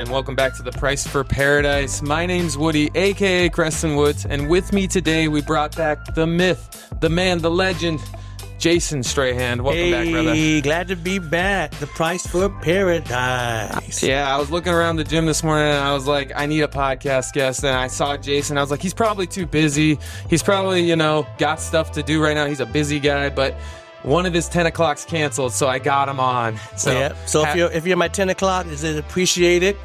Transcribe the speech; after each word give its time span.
and 0.00 0.10
welcome 0.10 0.34
back 0.34 0.54
to 0.54 0.62
the 0.62 0.72
Price 0.72 1.06
for 1.06 1.22
Paradise. 1.22 2.00
My 2.00 2.24
name's 2.24 2.56
Woody, 2.56 2.90
aka 2.94 3.50
Creston 3.50 3.96
Woods, 3.96 4.24
and 4.24 4.48
with 4.48 4.72
me 4.72 4.86
today 4.86 5.28
we 5.28 5.42
brought 5.42 5.76
back 5.76 6.14
the 6.14 6.26
myth, 6.26 6.90
the 7.00 7.10
man, 7.10 7.40
the 7.40 7.50
legend, 7.50 8.00
Jason 8.58 9.00
Strayhand. 9.00 9.60
Welcome 9.60 9.74
hey, 9.74 9.90
back, 9.90 10.10
brother. 10.10 10.60
glad 10.62 10.88
to 10.88 10.96
be 10.96 11.18
back. 11.18 11.72
The 11.72 11.86
price 11.86 12.26
for 12.26 12.48
paradise. 12.48 14.02
Yeah, 14.02 14.34
I 14.34 14.38
was 14.38 14.50
looking 14.50 14.72
around 14.72 14.96
the 14.96 15.04
gym 15.04 15.26
this 15.26 15.42
morning 15.42 15.68
and 15.68 15.84
I 15.84 15.92
was 15.92 16.06
like, 16.06 16.32
I 16.34 16.46
need 16.46 16.62
a 16.62 16.68
podcast 16.68 17.34
guest. 17.34 17.62
And 17.62 17.76
I 17.76 17.88
saw 17.88 18.16
Jason. 18.16 18.56
I 18.56 18.62
was 18.62 18.70
like, 18.70 18.80
he's 18.80 18.94
probably 18.94 19.26
too 19.26 19.44
busy. 19.44 19.98
He's 20.30 20.42
probably, 20.42 20.82
you 20.82 20.96
know, 20.96 21.26
got 21.36 21.60
stuff 21.60 21.92
to 21.92 22.02
do 22.02 22.22
right 22.22 22.34
now. 22.34 22.46
He's 22.46 22.60
a 22.60 22.66
busy 22.66 23.00
guy, 23.00 23.28
but 23.28 23.54
one 24.02 24.26
of 24.26 24.32
his 24.32 24.48
10 24.48 24.66
o'clocks 24.66 25.04
canceled, 25.04 25.52
so 25.52 25.68
I 25.68 25.78
got 25.78 26.08
him 26.08 26.20
on. 26.20 26.58
So, 26.76 26.92
yeah. 26.92 27.14
So 27.26 27.44
ha- 27.44 27.50
if 27.50 27.56
you're 27.56 27.70
if 27.72 27.86
you're 27.86 27.96
my 27.96 28.08
ten 28.08 28.28
o'clock, 28.30 28.66
is 28.66 28.82
it 28.84 28.98
appreciated? 28.98 29.76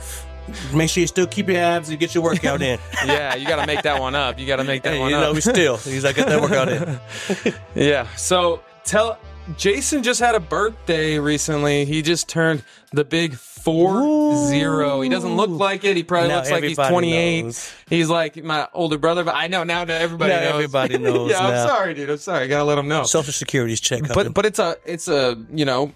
Make 0.74 0.90
sure 0.92 1.02
you 1.02 1.08
still 1.08 1.26
keep 1.26 1.48
your 1.48 1.58
abs 1.58 1.90
and 1.90 2.00
get 2.00 2.14
your 2.14 2.24
workout 2.24 2.62
in. 2.62 2.78
yeah, 3.06 3.34
you 3.36 3.48
got 3.48 3.60
to 3.60 3.66
make 3.66 3.82
that 3.82 4.00
one 4.00 4.14
up. 4.14 4.38
You 4.38 4.46
got 4.46 4.58
to 4.58 4.64
make 4.64 4.84
that 4.84 4.94
Hey, 4.94 5.00
one 5.00 5.10
you 5.10 5.16
up. 5.18 5.22
know, 5.24 5.34
we 5.34 5.42
still. 5.42 5.78
He's 5.78 6.04
like, 6.04 6.16
get 6.16 6.28
that 6.28 6.40
workout 6.40 6.70
in. 6.70 7.54
Yeah. 7.76 8.08
So 8.16 8.62
tell 8.84 9.18
Jason 9.58 10.04
just 10.04 10.20
had 10.20 10.36
a 10.36 10.40
birthday 10.40 11.20
recently. 11.20 11.86
He 11.86 12.02
just 12.02 12.28
turned 12.28 12.64
the 12.92 13.04
big 13.04 13.36
four 13.36 14.48
zero. 14.48 15.02
He 15.02 15.10
doesn't 15.10 15.36
look 15.36 15.50
like 15.50 15.84
it. 15.84 15.96
He 15.98 16.04
probably 16.04 16.30
Now 16.30 16.38
looks 16.38 16.52
like 16.52 16.64
he's 16.64 16.78
28. 16.78 17.42
knows. 17.44 17.74
He's 17.90 18.10
like 18.10 18.44
my 18.44 18.68
older 18.74 18.98
brother, 18.98 19.24
but 19.24 19.36
I 19.36 19.48
know 19.48 19.64
now 19.64 19.86
that 19.86 20.02
everybody 20.02 20.34
Now 20.34 20.40
knows. 20.42 20.54
everybody 20.54 20.98
knows 21.00 21.32
yeah, 21.32 21.40
I'm 21.40 21.68
sorry, 21.68 21.94
dude. 21.94 22.10
I'm 22.10 22.18
sorry. 22.18 22.46
I 22.46 22.48
gotta 22.48 22.64
let 22.64 22.78
him 22.78 22.88
know. 22.88 23.04
Social 23.04 23.34
Security's 23.34 23.80
check. 23.82 24.02
but 24.14 24.34
but 24.34 24.46
it's 24.46 24.60
a 24.60 24.78
it's 24.86 25.08
a 25.08 25.38
you 25.54 25.66
know 25.66 25.94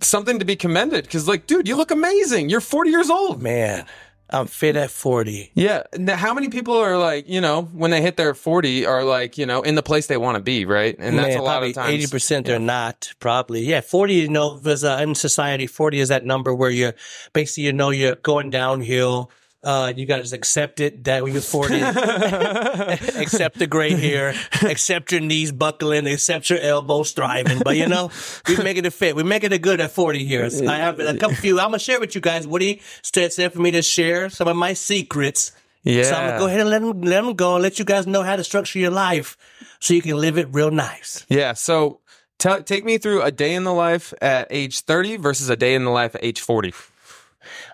something 0.00 0.38
to 0.40 0.44
be 0.44 0.56
commended 0.56 1.04
because 1.04 1.28
like 1.28 1.46
dude, 1.46 1.68
you 1.68 1.76
look 1.76 1.90
amazing. 1.90 2.48
You're 2.48 2.60
40 2.60 2.90
years 2.90 3.10
old. 3.10 3.42
man, 3.42 3.86
I'm 4.30 4.46
fit 4.46 4.76
at 4.76 4.90
forty. 4.90 5.50
Yeah. 5.54 5.84
Now, 5.96 6.16
how 6.16 6.34
many 6.34 6.48
people 6.48 6.76
are 6.76 6.98
like, 6.98 7.28
you 7.28 7.40
know, 7.40 7.62
when 7.62 7.90
they 7.90 8.02
hit 8.02 8.16
their 8.16 8.34
40 8.34 8.84
are 8.86 9.02
like, 9.04 9.38
you 9.38 9.46
know, 9.46 9.62
in 9.62 9.74
the 9.74 9.82
place 9.82 10.06
they 10.06 10.16
want 10.18 10.36
to 10.36 10.42
be, 10.42 10.64
right? 10.64 10.94
And 10.98 11.18
that's 11.18 11.30
Man, 11.30 11.38
a 11.38 11.42
lot 11.42 11.62
of 11.62 11.72
times. 11.72 11.90
eighty 11.90 12.06
percent 12.06 12.46
they're 12.46 12.58
not. 12.58 13.12
Probably, 13.20 13.62
yeah. 13.62 13.80
Forty, 13.80 14.14
you 14.14 14.28
know, 14.28 14.60
is, 14.64 14.84
uh, 14.84 14.98
in 15.00 15.14
society, 15.14 15.66
forty 15.66 16.00
is 16.00 16.08
that 16.10 16.24
number 16.24 16.54
where 16.54 16.70
you're 16.70 16.94
basically, 17.32 17.64
you 17.64 17.72
know, 17.72 17.90
you're 17.90 18.16
going 18.16 18.50
downhill. 18.50 19.30
Uh, 19.62 19.92
you 19.96 20.06
got 20.06 20.16
to 20.16 20.22
just 20.22 20.34
accept 20.34 20.78
it 20.78 21.02
that 21.04 21.26
you're 21.26 21.40
40, 21.40 21.74
accept 23.20 23.58
the 23.58 23.66
gray 23.66 23.90
hair, 23.90 24.32
accept 24.62 25.10
your 25.10 25.20
knees 25.20 25.50
buckling, 25.50 26.06
accept 26.06 26.48
your 26.48 26.60
elbows 26.60 27.10
thriving. 27.10 27.58
But 27.64 27.76
you 27.76 27.88
know, 27.88 28.10
we 28.46 28.56
make 28.58 28.76
it 28.76 28.88
fit. 28.92 29.16
We 29.16 29.24
make 29.24 29.42
it 29.42 29.52
a 29.52 29.58
good 29.58 29.80
at 29.80 29.90
40 29.90 30.20
years. 30.20 30.62
I 30.62 30.76
have 30.76 31.00
a 31.00 31.16
couple 31.16 31.34
few. 31.34 31.58
I'm 31.58 31.66
gonna 31.66 31.80
share 31.80 31.98
with 31.98 32.14
you 32.14 32.20
guys. 32.20 32.46
Woody 32.46 32.82
said 33.02 33.52
for 33.52 33.60
me 33.60 33.72
to 33.72 33.82
share 33.82 34.30
some 34.30 34.46
of 34.46 34.56
my 34.56 34.74
secrets. 34.74 35.52
Yeah. 35.82 36.04
So 36.04 36.14
I'm 36.14 36.28
gonna 36.28 36.38
go 36.38 36.46
ahead 36.46 36.60
and 36.60 36.70
let 36.70 36.80
them 36.80 37.02
let 37.02 37.24
them 37.24 37.34
go 37.34 37.54
and 37.54 37.62
let 37.62 37.78
you 37.80 37.84
guys 37.84 38.06
know 38.06 38.22
how 38.22 38.36
to 38.36 38.44
structure 38.44 38.78
your 38.78 38.90
life 38.90 39.36
so 39.80 39.94
you 39.94 40.02
can 40.02 40.16
live 40.16 40.38
it 40.38 40.48
real 40.52 40.70
nice. 40.70 41.26
Yeah. 41.28 41.54
So 41.54 42.00
tell 42.38 42.62
take 42.62 42.84
me 42.84 42.98
through 42.98 43.22
a 43.22 43.32
day 43.32 43.54
in 43.54 43.64
the 43.64 43.72
life 43.72 44.14
at 44.20 44.48
age 44.50 44.82
30 44.82 45.16
versus 45.16 45.48
a 45.50 45.56
day 45.56 45.74
in 45.74 45.84
the 45.84 45.90
life 45.90 46.14
at 46.14 46.22
age 46.22 46.40
40. 46.40 46.72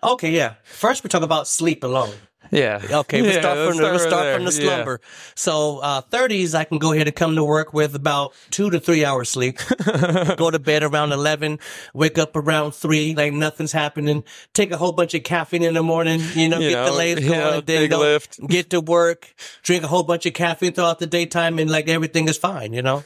Okay, 0.03 0.31
yeah. 0.31 0.55
First, 0.65 1.03
we 1.05 1.09
talk 1.09 1.23
about 1.23 1.49
sleep 1.49 1.85
alone. 1.85 2.15
Yeah. 2.51 2.81
Okay, 2.89 3.23
we'll 3.23 3.33
Yeah, 3.33 3.41
start 3.41 3.59
from 3.69 3.77
the, 3.79 3.83
we'll 3.85 3.93
right 3.93 4.01
start 4.01 4.35
from 4.35 4.45
the 4.45 4.53
Yeah. 4.53 4.61
slumber. 4.69 5.01
So, 5.35 5.79
uh, 5.79 6.03
30s, 6.03 6.55
I 6.55 6.65
can 6.65 6.79
go 6.79 6.93
ahead 6.93 7.07
and 7.09 7.17
come 7.17 7.35
to 7.37 7.43
work 7.43 7.73
with 7.73 7.95
about 7.97 8.35
two 8.51 8.71
to 8.71 8.79
three 8.79 9.03
hours 9.05 9.31
sleep. 9.31 9.59
go 10.37 10.51
to 10.51 10.59
bed 10.59 10.83
around 10.83 11.13
11, 11.13 11.59
wake 11.95 12.19
up 12.19 12.37
around 12.37 12.73
three, 12.73 13.15
like 13.15 13.33
nothing's 13.33 13.73
happening. 13.73 14.25
Take 14.53 14.71
a 14.73 14.77
whole 14.77 14.93
bunch 14.93 15.15
of 15.15 15.23
caffeine 15.25 15.63
in 15.63 15.73
the 15.75 15.83
morning, 15.83 16.21
you 16.35 16.49
know, 16.51 16.59
You 16.59 16.71
get 16.71 16.85
the 16.85 16.91
know, 16.91 16.97
legs 16.97 17.23
yeah, 17.23 17.29
going, 17.31 17.55
and 17.59 17.67
then 17.67 17.89
go 17.89 18.01
lift. 18.01 18.47
get 18.47 18.71
to 18.71 18.81
work, 18.81 19.35
drink 19.63 19.83
a 19.83 19.87
whole 19.89 20.03
bunch 20.03 20.27
of 20.27 20.35
caffeine 20.35 20.75
throughout 20.75 20.99
the 20.99 21.07
daytime, 21.07 21.59
and 21.59 21.71
like 21.71 21.89
everything 21.89 22.29
is 22.29 22.37
fine, 22.37 22.75
you 22.75 22.83
know. 22.83 23.05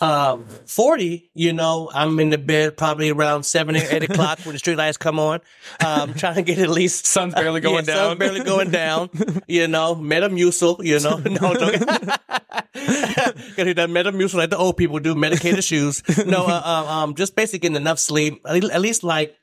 Um, 0.00 0.46
40, 0.66 1.30
you 1.34 1.52
know, 1.52 1.90
I'm 1.94 2.18
in 2.20 2.30
the 2.30 2.38
bed 2.38 2.76
probably 2.76 3.10
around 3.10 3.44
seven 3.44 3.76
or 3.76 3.82
eight 3.90 4.02
o'clock 4.02 4.40
when 4.40 4.52
the 4.54 4.58
street 4.58 4.76
lights 4.76 4.96
come 4.96 5.18
on. 5.18 5.40
Um, 5.84 6.14
trying 6.16 6.36
to 6.36 6.42
get 6.42 6.58
at 6.58 6.68
least 6.68 7.06
Sun's 7.06 7.34
barely 7.34 7.60
going 7.60 7.86
yeah, 7.86 7.94
down. 7.94 8.08
Sun's 8.08 8.18
barely 8.18 8.44
going 8.44 8.70
down. 8.70 9.10
You 9.48 9.68
know, 9.68 9.94
Metamucil. 9.94 10.84
You 10.84 10.98
know, 11.00 11.16
no, 11.18 11.52
I'm 11.52 11.58
joking. 11.58 11.86
Gotta 13.56 13.64
do 13.64 13.74
that 13.74 13.88
Metamucil 13.88 14.34
like 14.34 14.50
the 14.50 14.56
old 14.56 14.76
people 14.76 14.98
do. 14.98 15.14
Medicated 15.14 15.62
shoes. 15.62 16.02
No, 16.26 16.46
uh, 16.46 16.62
uh, 16.64 16.90
um, 16.90 17.14
just 17.14 17.36
basically 17.36 17.60
getting 17.60 17.76
enough 17.76 17.98
sleep. 17.98 18.42
At 18.46 18.80
least 18.80 19.04
like 19.04 19.36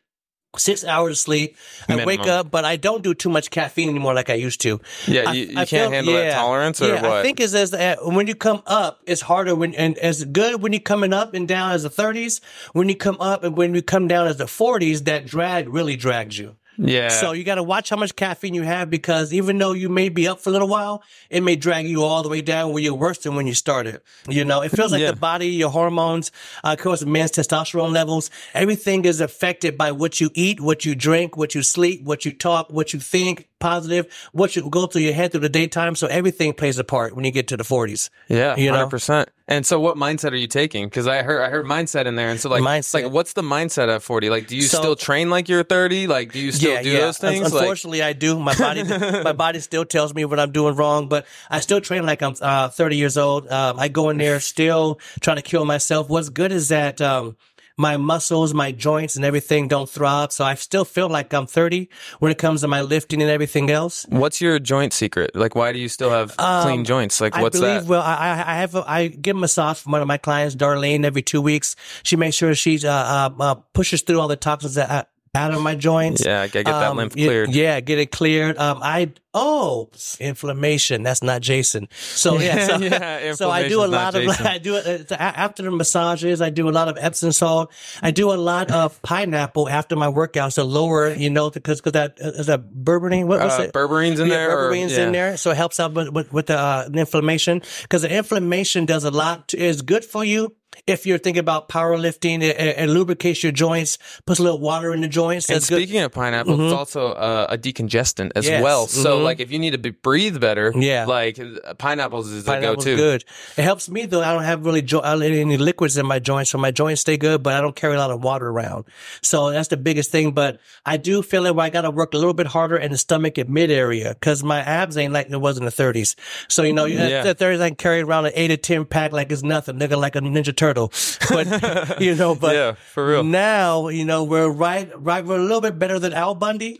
six 0.57 0.83
hours 0.83 1.11
of 1.11 1.17
sleep. 1.17 1.57
I 1.89 2.05
wake 2.05 2.27
up, 2.27 2.51
but 2.51 2.65
I 2.65 2.75
don't 2.75 3.03
do 3.03 3.13
too 3.13 3.29
much 3.29 3.49
caffeine 3.49 3.89
anymore 3.89 4.13
like 4.13 4.29
I 4.29 4.35
used 4.35 4.61
to. 4.61 4.79
Yeah, 5.07 5.31
you, 5.31 5.45
you 5.45 5.51
I 5.57 5.65
can't 5.65 5.69
feel- 5.69 5.91
handle 5.91 6.13
that 6.13 6.33
tolerance 6.33 6.81
or 6.81 6.87
yeah, 6.89 7.01
what? 7.01 7.11
I 7.11 7.21
think 7.23 7.39
it's 7.39 7.53
as 7.53 7.73
uh, 7.73 7.95
when 8.03 8.27
you 8.27 8.35
come 8.35 8.61
up, 8.65 9.01
it's 9.05 9.21
harder 9.21 9.55
when 9.55 9.73
and 9.75 9.97
as 9.97 10.23
good 10.25 10.61
when 10.61 10.73
you're 10.73 10.79
coming 10.81 11.13
up 11.13 11.33
and 11.33 11.47
down 11.47 11.71
as 11.71 11.83
the 11.83 11.89
30s. 11.89 12.41
When 12.73 12.89
you 12.89 12.95
come 12.95 13.17
up 13.19 13.43
and 13.43 13.57
when 13.57 13.73
you 13.75 13.81
come 13.81 14.07
down 14.07 14.27
as 14.27 14.37
the 14.37 14.45
40s, 14.45 15.05
that 15.05 15.25
drag 15.25 15.69
really 15.69 15.95
drags 15.95 16.37
you. 16.37 16.55
Yeah. 16.77 17.09
So 17.09 17.31
you 17.33 17.43
got 17.43 17.55
to 17.55 17.63
watch 17.63 17.89
how 17.89 17.95
much 17.97 18.15
caffeine 18.15 18.53
you 18.53 18.63
have 18.63 18.89
because 18.89 19.33
even 19.33 19.57
though 19.57 19.73
you 19.73 19.89
may 19.89 20.09
be 20.09 20.27
up 20.27 20.39
for 20.39 20.49
a 20.49 20.53
little 20.53 20.67
while, 20.67 21.03
it 21.29 21.41
may 21.41 21.55
drag 21.55 21.87
you 21.87 22.03
all 22.03 22.23
the 22.23 22.29
way 22.29 22.41
down 22.41 22.73
where 22.73 22.81
you're 22.83 22.93
worse 22.93 23.19
than 23.19 23.35
when 23.35 23.47
you 23.47 23.53
started. 23.53 24.01
You 24.27 24.45
know, 24.45 24.61
it 24.61 24.69
feels 24.69 24.91
like 24.91 25.01
Yeah. 25.01 25.11
the 25.11 25.17
body, 25.17 25.47
your 25.49 25.69
hormones, 25.69 26.31
uh, 26.63 26.73
of 26.73 26.79
course, 26.79 27.03
men's 27.05 27.31
testosterone 27.31 27.91
levels, 27.93 28.29
everything 28.53 29.05
is 29.05 29.21
affected 29.21 29.77
by 29.77 29.91
what 29.91 30.19
you 30.21 30.29
eat, 30.33 30.59
what 30.61 30.85
you 30.85 30.95
drink, 30.95 31.37
what 31.37 31.55
you 31.55 31.63
sleep, 31.63 32.03
what 32.03 32.25
you 32.25 32.31
talk, 32.31 32.71
what 32.71 32.93
you 32.93 32.99
think, 32.99 33.47
positive, 33.63 34.05
what 34.33 34.55
you 34.55 34.69
go 34.69 34.85
through 34.85 35.01
your 35.03 35.13
head 35.13 35.31
through 35.31 35.39
the 35.41 35.49
daytime. 35.49 35.95
So 35.95 36.07
everything 36.07 36.53
plays 36.53 36.77
a 36.77 36.83
part 36.83 37.15
when 37.15 37.23
you 37.25 37.31
get 37.31 37.47
to 37.47 37.57
the 37.57 37.63
40s. 37.63 38.09
yeah, 38.27 38.55
you 38.57 38.69
know? 38.71 38.87
percent. 38.87 39.29
And 39.47 39.65
so, 39.65 39.77
what 39.79 39.97
mindset 39.97 40.31
are 40.31 40.37
you 40.37 40.47
taking? 40.47 40.85
Because 40.85 41.05
I 41.05 41.21
heard 41.21 41.41
I 41.41 41.49
heard 41.49 41.65
mindset 41.65 42.05
in 42.05 42.15
there, 42.15 42.29
and 42.29 42.39
so 42.39 42.49
like, 42.49 42.63
Mindset. 42.63 43.03
like, 43.03 43.11
what's 43.11 43.33
the 43.33 43.41
mindset 43.41 43.93
at 43.93 44.01
forty? 44.01 44.29
Like, 44.29 44.47
do 44.47 44.55
you 44.55 44.61
So- 44.61 44.77
still 44.77 44.95
train 44.95 45.29
like 45.29 45.49
you're 45.49 45.65
thirty? 45.65 46.07
Like, 46.07 46.31
do 46.31 46.39
you 46.39 46.53
still 46.53 46.81
do 46.81 46.93
those 46.93 47.21
Un- 47.21 47.29
things? 47.29 47.51
Like, 47.51 47.61
Unfortunately, 47.61 48.01
I 48.01 48.13
do. 48.13 48.39
My 48.39 48.55
body, 48.55 48.83
my 49.23 49.33
body 49.33 49.59
still 49.59 49.83
tells 49.83 50.13
me 50.13 50.23
what 50.23 50.39
I'm 50.39 50.53
doing 50.53 50.75
wrong, 50.75 51.09
but 51.09 51.25
I 51.49 51.59
still 51.59 51.81
train 51.81 52.05
like 52.05 52.21
I'm 52.21 52.35
uh, 52.41 52.69
30 52.69 52.95
years 52.95 53.17
old. 53.17 53.49
Um, 53.51 53.77
I 53.79 53.89
go 53.89 54.09
in 54.11 54.17
there 54.17 54.39
still 54.39 54.99
trying 55.19 55.35
to 55.37 55.41
kill 55.43 55.65
myself. 55.65 56.07
What's 56.07 56.29
good 56.29 56.53
is 56.53 56.69
that 56.69 57.01
um, 57.01 57.35
my 57.77 57.97
muscles, 57.97 58.53
my 58.53 58.71
joints, 58.71 59.15
and 59.15 59.25
everything 59.25 59.67
don't 59.67 59.89
throb, 59.89 60.31
so 60.31 60.45
I 60.45 60.55
still 60.55 60.85
feel 60.85 61.09
like 61.09 61.33
I'm 61.33 61.47
30 61.47 61.89
when 62.19 62.31
it 62.31 62.37
comes 62.37 62.61
to 62.61 62.67
my 62.67 62.81
lifting 62.81 63.21
and 63.21 63.31
everything 63.31 63.69
else. 63.71 64.05
what's 64.09 64.39
your 64.41 64.59
joint 64.59 64.93
secret? 64.93 65.35
Like, 65.35 65.55
why 65.55 65.71
do 65.71 65.79
you 65.79 65.89
still 65.89 66.09
have 66.11 66.35
clean 66.37 66.85
joints? 66.85 67.19
Like, 67.19 67.35
what's 67.37 67.57
Um, 67.57 67.63
I 67.63 67.67
believe, 67.67 67.81
that? 67.83 67.89
well, 67.89 68.01
I, 68.01 68.43
I 68.45 68.55
have, 68.57 68.75
a, 68.75 68.83
I 68.87 69.07
give 69.07 69.35
a 69.35 69.39
massage 69.39 69.79
from 69.79 69.91
one 69.91 70.01
of 70.01 70.07
my 70.07 70.17
clients, 70.17 70.55
Darlene, 70.55 71.03
every 71.05 71.21
two 71.21 71.41
weeks. 71.41 71.75
She 72.03 72.15
makes 72.15 72.35
sure 72.35 72.53
she 72.55 72.85
uh, 72.85 72.91
uh, 72.91 73.29
uh, 73.39 73.55
pushes 73.73 74.01
through 74.03 74.19
all 74.19 74.27
the 74.27 74.35
toxins 74.35 74.75
that, 74.75 74.89
uh, 74.89 75.03
out 75.35 75.53
of 75.53 75.61
my 75.61 75.73
joints. 75.75 76.23
Yeah, 76.25 76.41
I 76.41 76.47
gotta 76.47 76.63
get 76.63 76.71
that 76.71 76.91
Um, 76.91 76.97
lymph 76.97 77.15
y- 77.15 77.23
cleared. 77.25 77.49
Yeah, 77.53 77.79
get 77.79 77.97
it 77.97 78.11
cleared. 78.11 78.57
Um, 78.57 78.79
I 78.83 79.11
oh 79.33 79.89
inflammation. 80.19 81.01
That's 81.03 81.23
not 81.23 81.41
Jason. 81.41 81.87
So 81.91 82.37
yeah, 82.39 82.67
so, 82.67 82.77
Yeah, 82.77 83.33
so 83.33 83.49
I 83.49 83.67
do 83.67 83.83
a 83.83 83.87
lot 83.87 84.13
of 84.15 84.21
Jason. 84.25 84.45
I 84.45 84.57
do 84.59 84.75
it 84.75 85.11
uh, 85.11 85.15
after 85.17 85.63
the 85.63 85.71
massages. 85.71 86.41
I 86.41 86.49
do 86.51 86.69
a 86.69 86.71
lot 86.71 86.87
of 86.87 86.97
Epsom 86.99 87.31
salt. 87.31 87.71
I 88.01 88.11
do 88.11 88.31
a 88.31 88.35
lot 88.37 88.69
of 88.71 89.01
pineapple 89.01 89.67
after 89.69 89.95
my 89.95 90.07
workouts 90.07 90.55
to 90.55 90.63
lower, 90.63 91.13
you 91.13 91.29
know, 91.29 91.49
because 91.49 91.79
because 91.81 91.93
that 91.93 92.17
uh, 92.23 92.27
is 92.39 92.45
that 92.47 92.71
berberine. 92.71 93.25
What 93.25 93.39
was 93.41 93.59
Uh, 93.59 93.63
it? 93.63 93.73
berberines 93.73 94.19
in 94.19 94.27
yeah, 94.27 94.35
there, 94.35 94.57
or- 94.57 94.71
Berberines 94.71 94.91
yeah. 94.91 95.05
in 95.07 95.11
there, 95.13 95.37
so 95.37 95.51
it 95.51 95.57
helps 95.57 95.79
out 95.79 95.93
with 95.93 96.09
with, 96.09 96.31
with 96.31 96.45
the 96.47 96.57
uh, 96.59 96.89
inflammation 96.93 97.61
because 97.81 98.03
the 98.03 98.15
inflammation 98.15 98.85
does 98.85 99.03
a 99.03 99.11
lot. 99.11 99.47
To, 99.49 99.57
is 99.57 99.81
good 99.81 100.05
for 100.05 100.23
you 100.23 100.55
if 100.87 101.05
you're 101.05 101.17
thinking 101.17 101.39
about 101.39 101.69
powerlifting. 101.69 102.41
It 102.41 102.89
lubricates 102.89 103.43
your 103.43 103.51
joints, 103.51 103.97
puts 104.25 104.39
a 104.39 104.43
little 104.43 104.59
water 104.59 104.93
in 104.93 105.01
the 105.01 105.07
joints. 105.07 105.49
And 105.49 105.55
That's 105.55 105.69
good. 105.69 105.81
speaking 105.83 106.01
of 106.01 106.11
pineapple, 106.11 106.59
it's 106.65 106.73
also 106.73 107.13
uh, 107.13 107.47
a 107.49 107.57
decongestant 107.57 108.31
as 108.35 108.47
Yes. 108.47 108.63
well. 108.63 108.87
So, 108.87 109.19
Mhm. 109.19 109.23
like, 109.23 109.39
if 109.39 109.51
you 109.51 109.59
need 109.59 109.71
to 109.71 109.77
be, 109.77 109.91
breathe 109.91 110.39
better, 110.39 110.73
Yeah. 110.75 111.05
like 111.05 111.39
uh, 111.39 111.73
pineapples 111.75 112.29
is 112.31 112.43
a 112.43 112.45
Pineapple's 112.45 112.85
go-to. 112.85 112.95
good. 112.97 113.23
It 113.57 113.63
helps 113.63 113.89
me 113.89 114.05
though. 114.05 114.21
I 114.21 114.33
don't 114.33 114.43
have 114.43 114.65
really 114.65 114.81
jo- 114.81 115.01
I 115.01 115.11
don't 115.13 115.21
have 115.21 115.31
any 115.31 115.57
liquids 115.57 115.97
in 115.97 116.05
my 116.05 116.19
joints, 116.19 116.51
so 116.51 116.57
my 116.57 116.71
joints 116.71 117.01
stay 117.01 117.17
good. 117.17 117.43
But 117.43 117.53
I 117.53 117.61
don't 117.61 117.75
carry 117.75 117.95
a 117.95 117.99
lot 117.99 118.11
of 118.11 118.23
water 118.23 118.47
around, 118.49 118.85
so 119.21 119.51
that's 119.51 119.67
the 119.69 119.77
biggest 119.77 120.11
thing. 120.11 120.31
But 120.31 120.59
I 120.85 120.97
do 120.97 121.21
feel 121.21 121.45
it 121.45 121.55
where 121.55 121.65
I 121.65 121.69
got 121.69 121.81
to 121.81 121.91
work 121.91 122.13
a 122.13 122.17
little 122.17 122.33
bit 122.33 122.47
harder 122.47 122.75
in 122.77 122.91
the 122.91 122.97
stomach 122.97 123.37
and 123.37 123.49
mid 123.49 123.71
area 123.71 124.09
because 124.19 124.43
my 124.43 124.59
abs 124.61 124.97
ain't 124.97 125.13
like 125.13 125.29
it 125.29 125.37
was 125.41 125.57
in 125.57 125.65
the 125.65 125.71
30s. 125.71 126.15
So 126.47 126.63
you 126.63 126.73
know, 126.73 126.85
Yeah. 126.85 127.23
the 127.23 127.35
30s 127.35 127.61
I 127.61 127.69
can 127.69 127.75
carry 127.75 128.01
around 128.01 128.25
an 128.25 128.31
eight 128.35 128.47
to 128.49 128.57
ten 128.57 128.85
pack 128.85 129.11
like 129.11 129.31
it's 129.31 129.43
nothing, 129.43 129.79
nigga, 129.79 129.97
like 129.99 130.15
a 130.15 130.19
ninja 130.21 130.55
turtle. 130.55 130.62
But 131.29 131.99
you 132.01 132.15
know, 132.15 132.35
but 132.35 132.55
Yeah, 132.59 132.71
for 132.93 133.07
real. 133.07 133.23
now 133.23 133.89
you 133.89 134.05
know 134.05 134.23
we're 134.23 134.49
right, 134.49 134.89
right. 134.95 135.25
We're 135.25 135.37
a 135.39 135.41
little 135.41 135.61
bit 135.61 135.77
better 135.79 135.99
than 135.99 136.13
Al 136.13 136.35
Bundy. 136.35 136.79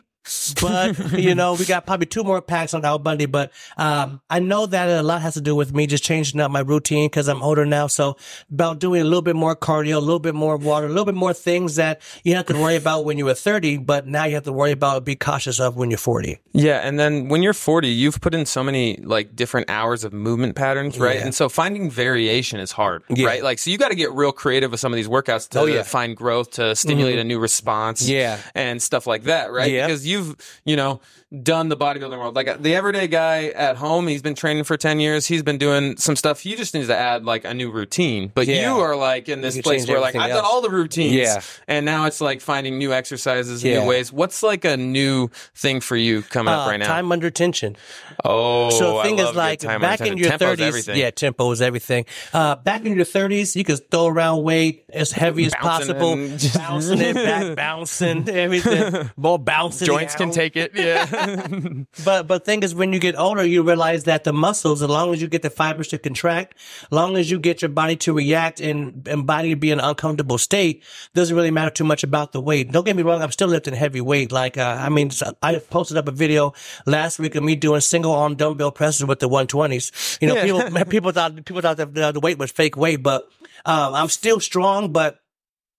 But 0.61 1.19
you 1.19 1.35
know, 1.39 1.53
we 1.55 1.65
got 1.65 1.85
probably 1.85 2.05
two 2.05 2.23
more 2.23 2.41
packs 2.41 2.73
on 2.73 2.85
Al 2.85 2.99
Bundy. 2.99 3.25
But 3.25 3.51
um, 3.77 4.21
I 4.29 4.39
know 4.39 4.65
that 4.65 4.89
a 4.89 5.03
lot 5.03 5.21
has 5.21 5.33
to 5.35 5.41
do 5.41 5.55
with 5.55 5.73
me 5.73 5.87
just 5.87 6.03
changing 6.03 6.39
up 6.39 6.51
my 6.51 6.61
routine 6.61 7.07
because 7.09 7.27
I'm 7.27 7.41
older 7.43 7.65
now. 7.65 7.87
So 7.87 8.17
about 8.51 8.79
doing 8.79 9.01
a 9.01 9.03
little 9.03 9.21
bit 9.21 9.35
more 9.35 9.55
cardio, 9.55 9.95
a 9.97 9.99
little 9.99 10.19
bit 10.19 10.35
more 10.35 10.57
water, 10.57 10.85
a 10.85 10.89
little 10.89 11.05
bit 11.05 11.15
more 11.15 11.33
things 11.33 11.75
that 11.75 12.01
you 12.23 12.35
have 12.35 12.45
to 12.47 12.53
worry 12.53 12.75
about 12.75 13.05
when 13.05 13.17
you 13.17 13.25
were 13.25 13.33
30, 13.33 13.77
but 13.77 14.07
now 14.07 14.25
you 14.25 14.35
have 14.35 14.43
to 14.43 14.53
worry 14.53 14.71
about, 14.71 15.03
be 15.05 15.15
cautious 15.15 15.59
of 15.59 15.75
when 15.75 15.89
you're 15.91 15.97
40. 15.97 16.39
Yeah, 16.53 16.79
and 16.87 16.99
then 16.99 17.27
when 17.29 17.41
you're 17.43 17.53
40, 17.53 17.87
you've 17.89 18.21
put 18.21 18.33
in 18.33 18.45
so 18.45 18.63
many 18.63 18.97
like 18.97 19.35
different 19.35 19.69
hours 19.69 20.03
of 20.03 20.13
movement 20.13 20.55
patterns, 20.55 20.99
right? 20.99 21.17
Yeah. 21.17 21.25
And 21.25 21.35
so 21.35 21.49
finding 21.49 21.89
variation 21.89 22.59
is 22.59 22.71
hard, 22.71 23.03
Yeah. 23.09 23.27
right? 23.27 23.43
Like 23.43 23.59
so 23.59 23.69
you 23.71 23.77
got 23.77 23.89
to 23.89 23.95
get 23.95 24.11
real 24.13 24.31
creative 24.31 24.71
with 24.71 24.79
some 24.79 24.93
of 24.93 24.97
these 24.97 25.07
workouts 25.07 25.49
to 25.49 25.59
Oh, 25.59 25.65
yeah. 25.65 25.79
Mm-hmm. 25.81 25.83
find 25.87 26.17
growth, 26.17 26.51
to 26.51 26.75
stimulate 26.75 27.19
a 27.19 27.23
new 27.23 27.39
response, 27.39 28.07
Yeah. 28.07 28.39
and 28.55 28.81
stuff 28.81 29.07
like 29.07 29.23
that, 29.23 29.51
right? 29.51 29.71
Yeah. 29.71 29.87
Because 29.87 30.05
you've, 30.13 30.35
you 30.65 30.75
know, 30.75 31.01
done 31.41 31.67
the 31.69 31.75
bodybuilding 31.77 32.17
world. 32.17 32.35
Like 32.35 32.61
the 32.61 32.75
everyday 32.75 33.07
guy 33.07 33.47
at 33.47 33.75
home, 33.77 34.07
he's 34.07 34.21
been 34.21 34.35
training 34.35 34.63
for 34.63 34.77
10 34.77 34.99
years, 34.99 35.25
he's 35.27 35.43
been 35.43 35.57
doing 35.57 35.97
some 35.97 36.15
stuff. 36.15 36.39
He 36.41 36.55
just 36.55 36.73
needs 36.73 36.87
to 36.87 36.95
add 36.95 37.25
like 37.25 37.43
a 37.43 37.53
new 37.53 37.71
routine. 37.71 38.31
But 38.33 38.47
Yeah. 38.47 38.69
you 38.73 38.79
are 38.81 38.95
like 38.95 39.27
in 39.29 39.41
this 39.41 39.59
place 39.61 39.87
where 39.87 39.99
like 39.99 40.15
I've 40.15 40.29
done 40.29 40.45
all 40.45 40.61
the 40.61 40.69
routines. 40.69 41.13
Yeah. 41.13 41.41
And 41.67 41.85
now 41.85 42.05
it's 42.05 42.21
like 42.21 42.39
finding 42.41 42.77
new 42.77 42.93
exercises, 42.93 43.63
Yeah. 43.63 43.81
new 43.81 43.87
ways. 43.87 44.13
What's 44.13 44.43
like 44.43 44.63
a 44.63 44.77
new 44.77 45.29
thing 45.55 45.81
for 45.81 45.95
you 45.97 46.21
coming 46.21 46.53
up 46.53 46.67
Uh, 46.67 46.69
right 46.71 46.77
now? 46.77 46.87
Time 46.87 47.11
under 47.11 47.29
tension. 47.31 47.75
Oh, 48.23 48.69
So 48.69 48.97
the 48.97 49.03
thing 49.03 49.19
is 49.19 49.33
like 49.35 49.61
back 49.61 50.01
in 50.01 50.17
your 50.17 50.37
thirties, 50.37 50.87
yeah, 50.87 51.09
tempo 51.09 51.49
is 51.51 51.61
everything. 51.61 52.05
Uh, 52.33 52.55
back 52.55 52.85
in 52.85 52.95
your 52.95 53.05
thirties, 53.05 53.55
you 53.55 53.63
could 53.63 53.89
throw 53.89 54.05
around 54.07 54.43
weight 54.43 54.85
as 54.93 55.11
heavy 55.11 55.45
as 55.45 55.53
Bouncing 55.61 55.87
possible, 55.95 56.13
and 56.13 56.39
just- 56.39 56.55
bouncing 56.57 56.99
it 56.99 57.15
back, 57.15 57.55
bouncing 57.55 58.29
everything, 58.29 59.09
more 59.17 59.39
bouncing. 59.39 59.87
Joints 60.11 60.15
can 60.15 60.31
take 60.31 60.55
it. 60.55 60.71
Yeah, 60.75 61.47
But 62.05 62.27
but 62.27 62.45
thing 62.45 62.63
is, 62.63 62.73
when 62.75 62.93
you 62.93 62.99
get 62.99 63.15
older, 63.17 63.43
you 63.45 63.63
realize 63.63 64.03
that 64.05 64.23
the 64.23 64.33
muscles, 64.33 64.81
as 64.81 64.89
long 64.89 65.13
as 65.13 65.21
you 65.21 65.27
get 65.27 65.41
the 65.41 65.49
fibers 65.49 65.87
to 65.89 65.97
contract, 65.97 66.55
as 66.83 66.91
long 66.91 67.17
as 67.17 67.29
you 67.31 67.39
get 67.39 67.61
your 67.61 67.69
body 67.69 67.95
to 67.97 68.13
react 68.13 68.59
and, 68.59 69.07
and 69.07 69.25
body 69.25 69.49
to 69.49 69.55
be 69.55 69.71
in 69.71 69.79
an 69.79 69.85
uncomfortable 69.85 70.37
state, 70.37 70.83
doesn't 71.13 71.35
really 71.35 71.51
matter 71.51 71.69
too 71.71 71.83
much 71.83 72.03
about 72.03 72.31
the 72.31 72.41
weight. 72.41 72.71
Don't 72.71 72.85
get 72.85 72.95
me 72.95 73.03
wrong, 73.03 73.21
I'm 73.21 73.31
still 73.31 73.47
lifting 73.47 73.73
heavy 73.73 74.01
weight. 74.01 74.31
Like 74.31 74.57
uh, 74.57 74.77
I 74.79 74.89
mean, 74.89 75.11
I 75.41 75.55
posted 75.59 75.97
up 75.97 76.07
a 76.07 76.11
video 76.11 76.53
last 76.85 77.19
week 77.19 77.35
of 77.35 77.43
me 77.43 77.55
doing 77.55 77.81
single 77.81 78.13
arm 78.13 78.35
dumbbell 78.35 78.71
presses 78.71 79.05
with 79.05 79.19
the 79.19 79.29
120s. 79.29 80.19
You 80.21 80.27
know, 80.27 80.35
Yeah. 80.35 80.43
people 80.45 80.85
people 80.89 81.11
thought 81.11 81.35
people 81.45 81.61
thought 81.61 81.77
that 81.77 81.93
the, 81.93 82.11
the 82.11 82.19
weight 82.19 82.37
was 82.37 82.51
fake 82.51 82.75
weight, 82.77 83.01
but 83.03 83.27
um, 83.65 83.93
I'm 83.93 84.09
still 84.09 84.39
strong, 84.39 84.91
but. 84.91 85.19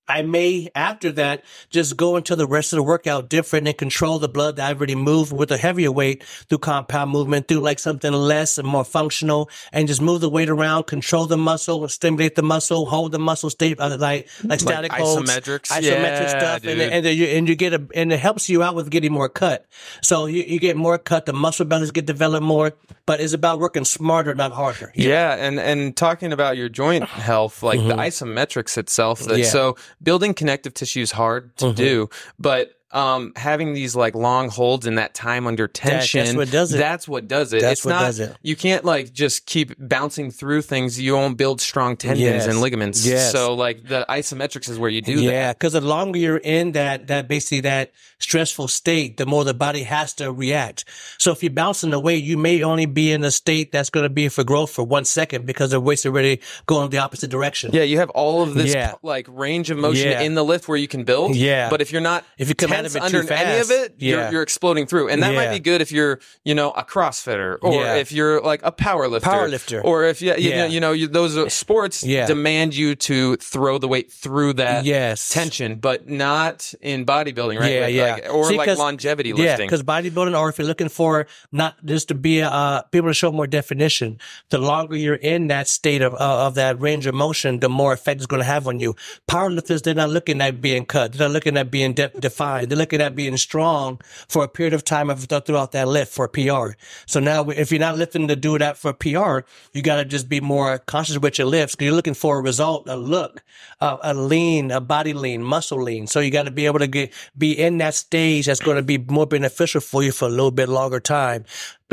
I 0.07 0.23
may, 0.23 0.69
after 0.75 1.13
that, 1.13 1.45
just 1.71 1.97
go 1.97 2.17
into 2.17 2.37
the 2.37 2.47
rest 2.47 2.73
of 2.73 2.77
the 2.77 2.83
workout 2.83 3.29
different 3.29 3.67
and 3.69 3.77
control 3.77 4.19
the 4.19 4.29
blood 4.29 4.57
that 4.57 4.69
I've 4.69 4.77
already 4.79 4.95
moved 4.95 5.33
with 5.33 5.51
a 5.51 5.57
heavier 5.57 5.91
weight 5.91 6.23
through 6.25 6.59
compound 6.59 7.11
movement, 7.11 7.49
through 7.49 7.61
like 7.61 7.79
something 7.79 8.13
less 8.13 8.59
and 8.59 8.67
more 8.69 8.85
functional, 8.85 9.49
and 9.73 9.89
just 9.89 10.03
move 10.03 10.21
the 10.21 10.29
weight 10.29 10.49
around, 10.49 10.85
control 10.85 11.27
the 11.27 11.37
muscle, 11.39 11.87
stimulate 11.89 12.35
the 12.35 12.43
muscle, 12.43 12.87
hold 12.87 13.13
the 13.13 13.19
muscle 13.19 13.51
state, 13.51 13.79
uh, 13.81 13.97
like 13.99 14.29
like 14.45 14.61
static 14.61 14.93
holds, 14.93 15.31
isometrics? 15.31 15.69
isometric 15.69 15.83
Yeah, 15.83 16.29
stuff, 16.29 16.55
and 16.57 16.63
dude. 16.65 16.79
then, 16.81 16.93
and 16.93 17.05
then 17.05 17.17
you 17.17 17.27
and 17.27 17.49
you 17.49 17.55
get 17.55 17.73
a 17.73 17.87
and 17.95 18.13
it 18.13 18.19
helps 18.21 18.49
you 18.49 18.63
out 18.63 18.75
with 18.75 18.91
getting 18.91 19.13
more 19.13 19.29
cut. 19.29 19.67
So 20.03 20.27
you, 20.27 20.43
you 20.43 20.59
get 20.59 20.77
more 20.77 20.99
cut, 20.99 21.27
the 21.27 21.33
muscle 21.33 21.67
bellies 21.67 21.91
get 21.91 22.07
developed 22.07 22.45
more, 22.45 22.73
but 23.07 23.21
it's 23.21 23.33
about 23.33 23.59
working 23.59 23.85
smarter, 23.85 24.35
not 24.35 24.53
harder. 24.53 24.93
yeah, 24.95 25.35
and 25.35 25.59
and 25.61 25.97
talking 25.97 26.33
about 26.33 26.57
your 26.57 26.69
joint 26.69 27.05
health, 27.05 27.63
like 27.63 27.79
the 27.81 27.95
isometrics 27.95 28.77
itself. 28.79 29.21
That, 29.21 29.35
Mm-hmm. 29.35 29.39
Yeah. 29.43 29.49
So 29.49 29.77
building 30.03 30.35
connective 30.35 30.75
tissue 30.75 31.01
is 31.01 31.13
hard 31.13 31.57
to 31.59 31.67
mm-hmm. 31.67 31.75
do, 31.77 32.11
but. 32.39 32.73
Um, 32.95 33.33
having 33.35 33.75
these 33.75 33.97
like 33.97 34.15
long 34.15 34.49
holds 34.49 34.87
and 34.87 34.99
that 34.99 35.15
time 35.15 35.49
under 35.49 35.67
tension—that's 35.67 36.37
what 36.37 36.49
does 36.51 36.73
it. 36.73 36.79
That's 36.79 37.09
what 37.09 37.27
does 37.27 37.53
it. 37.53 37.61
That's 37.61 37.81
it's 37.81 37.85
what 37.85 37.91
not, 37.91 38.01
does 38.03 38.21
it. 38.21 38.37
You 38.43 38.55
can't 38.55 38.85
like 38.85 39.13
just 39.13 39.47
keep 39.47 39.75
bouncing 39.79 40.31
through 40.31 40.63
things. 40.63 41.01
You 41.01 41.15
won't 41.15 41.37
build 41.37 41.61
strong 41.61 41.97
tendons 41.97 42.21
Yes. 42.21 42.47
and 42.47 42.61
ligaments. 42.61 43.05
Yes. 43.05 43.33
So 43.33 43.55
like 43.55 43.83
the 43.89 44.07
isometrics 44.09 44.69
is 44.69 44.79
where 44.79 44.91
you 44.91 45.01
do 45.03 45.17
that. 45.17 45.23
Yeah, 45.25 45.53
because 45.53 45.73
the 45.73 45.81
longer 45.81 46.21
you're 46.21 46.37
in 46.37 46.73
that 46.73 47.09
that 47.09 47.27
basically 47.27 47.63
that 47.63 47.91
stressful 48.21 48.69
state, 48.69 49.17
the 49.17 49.27
more 49.27 49.43
the 49.45 49.55
body 49.55 49.83
has 49.83 50.15
to 50.15 50.33
react. 50.33 50.85
So 51.19 51.33
if 51.33 51.43
you're 51.43 51.53
bouncing 51.53 51.93
away, 51.93 52.17
you 52.17 52.39
may 52.39 52.63
only 52.63 52.87
be 52.87 53.11
in 53.11 53.25
a 53.25 53.31
state 53.33 53.73
that's 53.73 53.91
going 53.91 54.05
to 54.05 54.09
be 54.09 54.29
for 54.29 54.45
growth 54.45 54.71
for 54.71 54.85
one 54.85 55.05
second 55.05 55.47
because 55.47 55.71
the 55.73 55.81
weight's 55.81 56.07
already 56.07 56.41
going 56.67 56.91
the 56.91 56.99
opposite 56.99 57.29
direction. 57.31 57.73
Yeah, 57.75 57.83
you 57.83 57.99
have 57.99 58.11
all 58.11 58.43
of 58.43 58.55
this 58.55 58.73
Yeah. 58.73 58.95
like 59.03 59.27
range 59.29 59.71
of 59.71 59.79
motion 59.79 60.11
Yeah. 60.11 60.21
in 60.21 60.35
the 60.35 60.45
lift 60.45 60.69
where 60.69 60.79
you 60.79 60.89
can 60.89 61.03
build. 61.05 61.35
Yeah. 61.35 61.69
But 61.71 61.83
if 61.83 61.91
you're 61.91 62.01
not 62.01 62.25
If 62.39 62.49
you 62.49 62.55
come 62.55 62.71
it 62.85 63.03
under 63.03 63.33
any 63.33 63.61
of 63.61 63.71
it, 63.71 63.95
yeah. 63.99 64.11
you're, 64.25 64.33
you're 64.33 64.43
exploding 64.43 64.87
through. 64.87 65.09
And 65.09 65.23
that 65.23 65.35
might 65.35 65.51
be 65.51 65.61
good 65.61 65.81
if 65.81 65.91
you're, 65.93 66.21
you 66.45 66.55
know, 66.55 66.71
a 66.73 66.85
CrossFitter 66.85 67.59
or 67.63 67.73
Yeah. 67.75 67.95
if 67.97 68.13
you're 68.13 68.41
like 68.41 68.61
a 68.65 68.73
power 68.73 69.09
lifter. 69.09 69.31
Power 69.31 69.49
lifter. 69.49 69.81
Or 69.81 70.05
if 70.05 70.21
you, 70.23 70.35
you 70.37 70.51
Yeah. 70.51 70.57
know, 70.59 70.67
you 70.67 70.81
know, 70.81 70.93
you, 70.93 71.07
those 71.09 71.53
sports 71.53 72.03
Yeah. 72.05 72.27
demand 72.27 72.75
you 72.77 72.95
to 72.97 73.37
throw 73.37 73.79
the 73.79 73.89
weight 73.89 74.13
through 74.13 74.55
that 74.55 74.85
Yes. 74.85 75.29
tension, 75.29 75.77
but 75.77 76.09
not 76.09 76.75
in 76.81 77.05
bodybuilding, 77.07 77.59
right? 77.59 77.73
Yeah, 77.73 77.81
Like- 77.81 77.95
yeah. 77.95 78.13
like- 78.15 78.35
or 78.35 78.49
See, 78.49 78.57
like 78.59 78.77
longevity 78.79 79.33
Yeah, 79.37 79.57
because 79.57 79.83
bodybuilding, 79.83 80.39
or 80.39 80.49
if 80.51 80.59
you're 80.59 80.67
looking 80.67 80.89
for 80.89 81.27
not 81.53 81.75
just 81.85 82.09
to 82.09 82.15
be 82.15 82.43
uh 82.43 82.83
people 82.93 83.09
to 83.11 83.15
show 83.15 83.33
more 83.33 83.47
definition, 83.47 84.19
the 84.51 84.59
longer 84.59 84.97
you're 84.97 85.15
in 85.15 85.49
that 85.49 85.69
state 85.69 86.03
of 86.03 86.15
uh, 86.15 86.47
of 86.47 86.55
that 86.55 86.81
range 86.81 87.07
of 87.07 87.15
motion, 87.15 87.61
the 87.61 87.69
more 87.69 87.93
effect 87.93 88.19
it's 88.21 88.27
going 88.27 88.41
to 88.41 88.45
have 88.45 88.67
on 88.67 88.81
you. 88.81 88.95
Powerlifters, 89.31 89.83
they're 89.83 89.95
not 89.95 90.11
looking 90.11 90.41
at 90.41 90.61
being 90.61 90.85
cut. 90.85 91.13
They're 91.13 91.29
not 91.29 91.33
looking 91.35 91.57
at 91.57 91.71
being 91.71 91.93
de- 91.95 92.09
defined. 92.19 92.64
They're 92.67 92.79
looking 92.79 93.01
at 93.01 93.15
being 93.15 93.37
strong 93.37 94.01
for 94.29 94.45
a 94.45 94.49
period 94.49 94.75
of 94.75 94.85
time 94.85 95.15
throughout 95.15 95.73
that 95.73 95.89
lift 95.89 96.13
for 96.13 96.29
PR. 96.29 96.73
So 97.07 97.21
now, 97.21 97.49
if 97.51 97.71
you're 97.71 97.81
not 97.81 97.97
lifting 97.99 98.29
to 98.29 98.37
do 98.37 98.59
that 98.59 98.77
for 98.77 98.93
PR, 98.93 99.41
you 99.73 99.83
got 99.83 99.97
to 99.97 100.05
just 100.05 100.29
be 100.29 100.41
more 100.41 100.79
conscious 100.79 101.19
with 101.19 101.39
your 101.39 101.47
lifts. 101.47 101.75
'cause 101.75 101.85
You're 101.85 101.95
looking 101.95 102.15
for 102.15 102.39
a 102.39 102.43
result, 102.43 102.89
a 102.89 102.97
look, 102.97 103.43
a, 103.81 103.97
a 104.03 104.15
lean, 104.15 104.71
a 104.71 104.81
body 104.81 105.13
lean, 105.13 105.43
muscle 105.43 105.83
lean. 105.83 106.07
So 106.07 106.21
you 106.21 106.31
got 106.31 106.45
to 106.45 106.51
be 106.51 106.67
able 106.67 106.79
to 106.79 106.87
get 106.87 107.13
be 107.37 107.53
in 107.59 107.79
that 107.79 107.95
stage 107.95 108.47
that's 108.47 108.61
going 108.61 108.77
to 108.77 108.83
be 108.83 108.99
more 108.99 109.27
beneficial 109.27 109.81
for 109.81 110.03
you 110.03 110.13
for 110.13 110.27
a 110.27 110.31
little 110.31 110.51
bit 110.51 110.69
longer 110.69 111.01
time. 111.01 111.45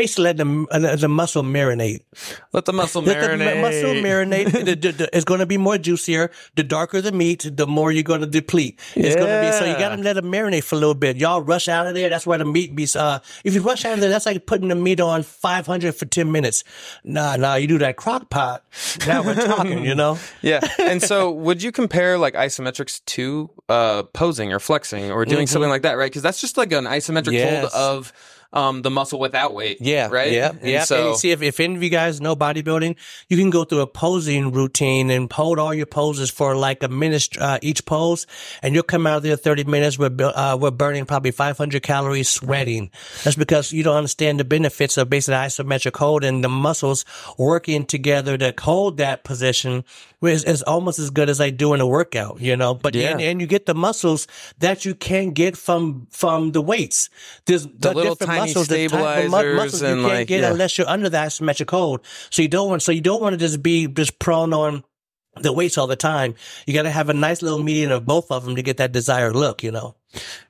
Basically, 0.01 0.23
let 0.23 0.37
the 0.37 0.65
uh, 0.71 0.95
the 0.95 1.07
muscle 1.07 1.43
marinate. 1.43 2.01
Let 2.53 2.65
the 2.65 2.73
muscle 2.73 3.01
Let 3.03 3.19
the 3.21 3.27
marinate. 3.27 3.55
mu- 3.55 3.61
muscle 3.61 3.93
marinate. 4.07 4.51
The- 4.65 4.75
the- 4.75 4.91
the- 4.91 5.09
it's 5.15 5.25
going 5.25 5.39
to 5.41 5.45
be 5.45 5.57
more 5.57 5.77
juicier. 5.77 6.31
The 6.55 6.63
darker 6.63 7.01
the 7.01 7.11
meat, 7.11 7.45
the 7.61 7.67
more 7.67 7.91
you're 7.91 8.03
going 8.11 8.21
to 8.21 8.27
deplete. 8.27 8.79
It's 8.95 9.15
going 9.15 9.27
to 9.27 9.41
be 9.45 9.51
so 9.57 9.65
you 9.65 9.77
got 9.77 9.95
to 9.95 10.01
let 10.01 10.17
it 10.17 10.23
marinate 10.23 10.63
for 10.63 10.75
a 10.75 10.79
little 10.79 10.95
bit. 10.95 11.17
Y'all 11.17 11.41
rush 11.41 11.67
out 11.67 11.85
of 11.87 11.93
there. 11.93 12.09
That's 12.09 12.25
why 12.25 12.37
the 12.37 12.45
meat 12.45 12.75
be. 12.75 12.87
Uh, 12.95 13.19
if 13.43 13.53
you 13.53 13.61
rush 13.61 13.85
out 13.85 13.93
of 13.93 13.99
there, 13.99 14.09
that's 14.09 14.25
like 14.25 14.45
putting 14.47 14.69
the 14.69 14.75
meat 14.75 14.99
on 14.99 15.21
500 15.23 15.93
for 15.93 16.05
10 16.05 16.31
minutes. 16.31 16.63
Nah, 17.03 17.35
nah. 17.35 17.55
You 17.55 17.67
do 17.67 17.77
that 17.79 17.95
crock 17.97 18.29
pot. 18.29 18.63
Now 19.05 19.21
we're 19.23 19.35
talking. 19.35 19.85
You 19.85 19.95
know. 19.95 20.17
Yeah. 20.41 20.61
And 20.79 21.01
so 21.01 21.29
would 21.31 21.61
you 21.61 21.71
compare 21.71 22.17
like 22.17 22.33
isometrics 22.33 23.01
to 23.05 23.49
uh 23.69 24.03
posing 24.13 24.51
or 24.53 24.59
flexing 24.59 25.11
or 25.11 25.25
doing 25.25 25.45
something 25.47 25.69
like 25.69 25.83
that, 25.83 25.93
right? 25.93 26.09
Because 26.11 26.23
that's 26.23 26.41
just 26.41 26.57
like 26.57 26.71
an 26.71 26.85
isometric 26.85 27.31
Mm-hmm. 27.31 27.33
Yes. 27.35 27.73
hold 27.73 27.97
of 28.01 28.13
um 28.53 28.81
the 28.81 28.89
muscle 28.89 29.19
without 29.19 29.53
weight. 29.53 29.77
Yeah, 29.79 30.09
Right? 30.11 30.31
Yeah, 30.31 30.49
And 30.49 30.69
yeah. 30.69 30.83
So 30.83 31.09
and 31.09 31.17
see, 31.17 31.31
if, 31.31 31.41
if 31.41 31.59
any 31.59 31.75
of 31.75 31.83
you 31.83 31.89
guys 31.89 32.19
know 32.19 32.35
bodybuilding, 32.35 32.95
you 33.29 33.37
can 33.37 33.49
go 33.49 33.63
through 33.63 33.81
a 33.81 33.87
posing 33.87 34.51
routine 34.51 35.09
and 35.09 35.31
hold 35.31 35.59
all 35.59 35.73
your 35.73 35.85
poses 35.85 36.29
for 36.29 36.55
like 36.55 36.83
a 36.83 36.87
minute 36.89 37.29
uh, 37.39 37.59
each 37.61 37.85
pose, 37.85 38.27
and 38.61 38.73
you'll 38.73 38.83
come 38.83 39.07
out 39.07 39.17
of 39.17 39.23
there 39.23 39.35
30 39.35 39.63
minutes 39.65 39.97
with 39.97 40.17
bu- 40.17 40.25
uh, 40.25 40.57
we're 40.59 40.71
burning 40.71 41.05
probably 41.05 41.31
500 41.31 41.81
calories 41.81 42.29
sweating. 42.29 42.91
That's 43.23 43.35
because 43.35 43.71
you 43.71 43.83
don't 43.83 43.95
understand 43.97 44.39
the 44.39 44.45
benefits 44.45 44.97
of 44.97 45.09
basically 45.09 45.35
isometric 45.35 45.97
hold 45.97 46.23
and 46.23 46.43
the 46.43 46.49
muscles 46.49 47.05
working 47.37 47.85
together 47.85 48.37
to 48.37 48.53
hold 48.59 48.97
that 48.97 49.23
position 49.23 49.83
is, 50.27 50.43
is 50.43 50.61
almost 50.63 50.99
as 50.99 51.09
good 51.09 51.29
as 51.29 51.41
I 51.41 51.49
do 51.49 51.73
in 51.73 51.81
a 51.81 51.87
workout, 51.87 52.39
you 52.39 52.55
know. 52.55 52.73
But 52.73 52.95
Yeah. 52.95 53.11
and, 53.11 53.21
and 53.21 53.41
you 53.41 53.47
get 53.47 53.65
the 53.65 53.73
muscles 53.73 54.27
that 54.59 54.85
you 54.85 54.93
can 54.95 55.31
get 55.31 55.57
from 55.57 56.07
from 56.11 56.51
the 56.51 56.61
weights. 56.61 57.09
There's 57.45 57.65
the, 57.67 57.93
little 57.93 58.15
different 58.15 58.29
tiny 58.29 58.39
muscles, 58.41 58.67
the 58.67 58.87
type 58.87 58.93
of 58.93 58.99
mu- 58.99 59.07
stabilizers 59.11 59.55
muscles 59.55 59.81
you 59.81 59.87
can't 59.87 60.01
like, 60.01 60.27
get 60.27 60.41
yeah. 60.41 60.51
unless 60.51 60.77
you're 60.77 60.87
under 60.87 61.09
that 61.09 61.29
isometric 61.29 61.69
hold. 61.69 62.01
So 62.29 62.41
you 62.41 62.47
don't 62.47 62.69
want 62.69 62.81
so 62.81 62.91
you 62.91 63.01
don't 63.01 63.21
want 63.21 63.33
to 63.33 63.37
just 63.37 63.63
be 63.63 63.87
just 63.87 64.19
prone 64.19 64.53
on 64.53 64.83
the 65.39 65.53
weights 65.53 65.77
all 65.77 65.87
the 65.87 65.95
time. 65.95 66.35
You 66.67 66.73
got 66.73 66.83
to 66.83 66.91
have 66.91 67.09
a 67.09 67.13
nice 67.13 67.41
little 67.41 67.63
median 67.63 67.91
of 67.91 68.05
both 68.05 68.31
of 68.31 68.45
them 68.45 68.55
to 68.55 68.61
get 68.61 68.77
that 68.77 68.91
desired 68.91 69.35
look. 69.35 69.63
You 69.63 69.71
know. 69.71 69.95